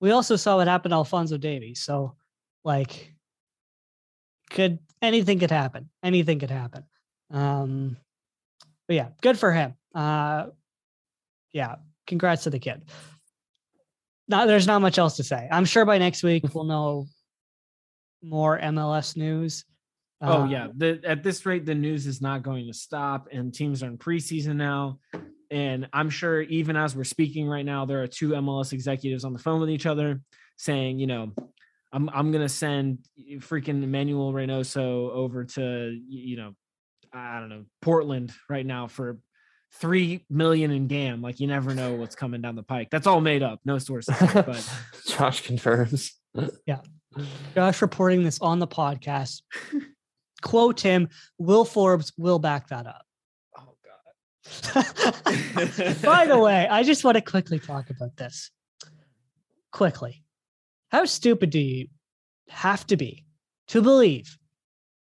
[0.00, 1.82] we also saw what happened to Alfonso Davies.
[1.82, 2.16] So,
[2.64, 3.14] like,
[4.50, 5.90] could anything could happen?
[6.02, 6.84] Anything could happen.
[7.30, 7.96] Um,
[8.88, 9.74] but yeah, good for him.
[9.94, 10.46] Uh,
[11.52, 11.76] yeah,
[12.06, 12.84] congrats to the kid.
[14.28, 15.48] Not, there's not much else to say.
[15.50, 17.06] I'm sure by next week we'll know
[18.22, 19.64] more MLS news.
[20.22, 23.52] Oh yeah, um, the, at this rate, the news is not going to stop, and
[23.52, 24.98] teams are in preseason now.
[25.50, 29.32] And I'm sure even as we're speaking right now, there are two MLS executives on
[29.32, 30.20] the phone with each other
[30.56, 31.32] saying, you know,
[31.92, 32.98] I'm I'm gonna send
[33.38, 36.54] freaking Emmanuel Reynoso over to you know,
[37.12, 39.18] I don't know Portland right now for
[39.74, 41.22] three million in GAM.
[41.22, 42.88] Like you never know what's coming down the pike.
[42.90, 44.14] That's all made up, no sources.
[44.32, 44.68] but
[45.06, 46.12] Josh confirms.
[46.66, 46.80] Yeah,
[47.54, 49.40] Josh reporting this on the podcast.
[50.42, 51.08] Quote him.
[51.38, 53.06] Will Forbes will back that up.
[53.58, 53.74] oh
[54.74, 56.02] god.
[56.02, 58.50] By the way, I just want to quickly talk about this.
[59.72, 60.22] Quickly.
[60.90, 61.88] How stupid do you
[62.48, 63.24] have to be
[63.68, 64.36] to believe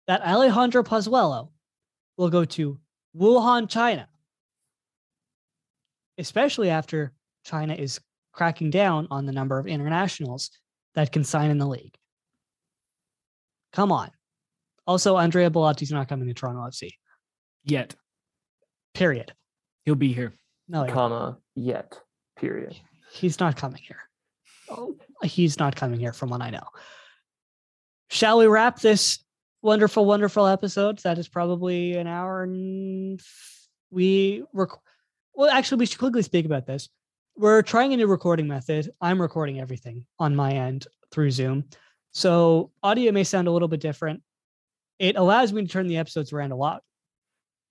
[0.07, 1.53] that Alejandro Pozuelo
[2.19, 2.79] will go to
[3.17, 4.09] Wuhan, China?
[6.19, 7.13] Especially after
[7.45, 8.01] China is
[8.33, 10.51] cracking down on the number of internationals
[10.95, 11.95] that can sign in the league.
[13.73, 14.11] Come on.
[14.87, 16.91] Also, Andrea Belotti's not coming to Toronto FC.
[17.65, 17.95] Yet
[18.93, 19.33] Period.
[19.85, 20.35] he'll be here.
[20.69, 22.01] No, he- comma yet
[22.37, 22.75] period
[23.13, 24.01] he's not coming here.
[24.69, 26.67] Oh, he's not coming here from what I know.
[28.11, 29.23] Shall we wrap this
[29.63, 30.99] wonderful, wonderful episode?
[31.01, 33.21] That is probably an hour and
[33.91, 34.71] we rec-
[35.35, 36.89] well, actually, we should quickly speak about this.
[37.37, 38.91] We're trying a new recording method.
[39.01, 41.65] I'm recording everything on my end through Zoom.
[42.13, 44.23] So audio may sound a little bit different.
[45.01, 46.83] It allows me to turn the episodes around a lot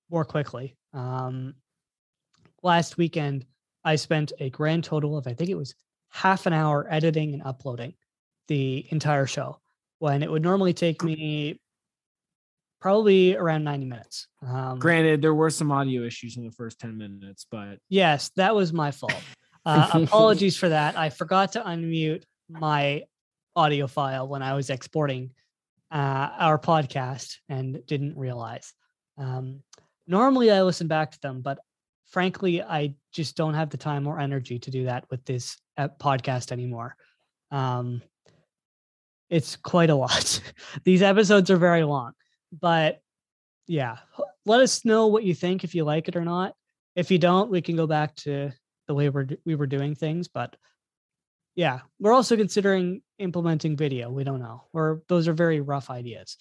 [0.10, 0.76] more quickly.
[0.94, 1.56] Um,
[2.61, 3.45] last weekend,
[3.85, 5.76] I spent a grand total of, I think it was
[6.10, 7.94] half an hour editing and uploading
[8.48, 9.60] the entire show
[9.99, 11.61] when it would normally take me
[12.84, 14.28] probably around 90 minutes.
[14.46, 18.54] Um, Granted, there were some audio issues in the first 10 minutes, but Yes, that
[18.54, 19.16] was my fault.
[19.66, 20.98] Uh, apologies for that.
[20.98, 23.04] I forgot to unmute my
[23.56, 25.32] audio file when I was exporting
[25.92, 28.74] uh, our podcast and didn't realize.
[29.18, 29.62] Um,
[30.06, 31.60] normally, I listen back to them, but
[32.08, 35.88] frankly, I just don't have the time or energy to do that with this uh,
[36.02, 36.98] podcast anymore.
[37.50, 38.02] Um,
[39.30, 40.42] it's quite a lot.
[40.84, 42.12] These episodes are very long,
[42.60, 43.02] but
[43.68, 43.98] yeah,
[44.46, 46.54] let us know what you think if you like it or not.
[46.96, 48.52] If you don't, we can go back to
[48.88, 50.28] the way we're we were doing things.
[50.28, 50.56] But
[51.56, 54.10] yeah, we're also considering implementing video.
[54.10, 54.64] We don't know.
[54.74, 56.38] Or those are very rough ideas.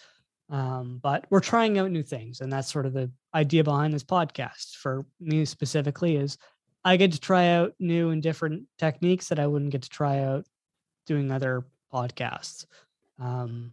[0.50, 4.04] Um, but we're trying out new things, and that's sort of the idea behind this
[4.04, 4.76] podcast.
[4.76, 6.36] For me specifically, is
[6.84, 10.20] I get to try out new and different techniques that I wouldn't get to try
[10.20, 10.44] out
[11.06, 12.66] doing other podcasts.
[13.18, 13.72] Um,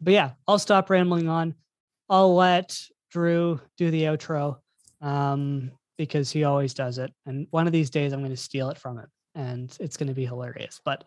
[0.00, 1.54] but yeah, I'll stop rambling on.
[2.08, 2.78] I'll let
[3.10, 4.58] Drew do the outro
[5.00, 7.12] um, because he always does it.
[7.26, 10.08] And one of these days, I'm going to steal it from him, and it's going
[10.08, 10.80] to be hilarious.
[10.84, 11.04] But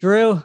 [0.00, 0.42] Drew,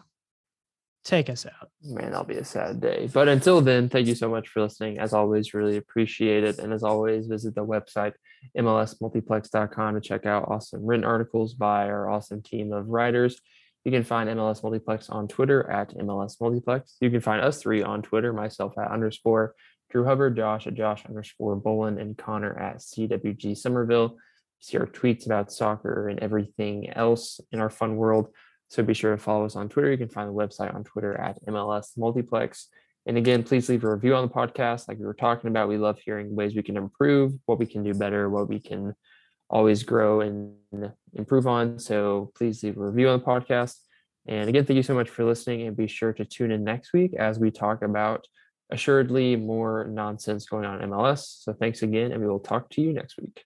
[1.03, 1.69] take us out.
[1.84, 3.09] Man, that'll be a sad day.
[3.11, 4.99] But until then, thank you so much for listening.
[4.99, 6.59] As always, really appreciate it.
[6.59, 8.13] And as always, visit the website
[8.57, 13.39] mlsmultiplex.com to check out awesome written articles by our awesome team of writers.
[13.84, 16.95] You can find MLS Multiplex on Twitter at MLS Multiplex.
[17.01, 19.55] You can find us three on Twitter, myself at underscore
[19.93, 24.17] Drew Hubbard, Josh at Josh underscore Bolin, and Connor at CWG Somerville.
[24.59, 28.29] See our tweets about soccer and everything else in our fun world.
[28.69, 29.91] So be sure to follow us on Twitter.
[29.91, 32.69] You can find the website on Twitter at MLS Multiplex.
[33.05, 34.87] And again, please leave a review on the podcast.
[34.87, 37.83] Like we were talking about, we love hearing ways we can improve, what we can
[37.83, 38.95] do better, what we can
[39.47, 40.55] always grow and
[41.13, 41.77] improve on.
[41.77, 43.75] So please leave a review on the podcast.
[44.25, 46.93] And again, thank you so much for listening and be sure to tune in next
[46.93, 48.25] week as we talk about
[48.69, 51.44] assuredly more nonsense going on in MLS.
[51.44, 53.44] So thanks again, and we will talk to you next week.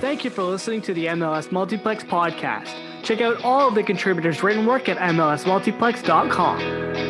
[0.00, 2.74] Thank you for listening to the MLS Multiplex podcast.
[3.02, 7.09] Check out all of the contributors' written work at MLSMultiplex.com.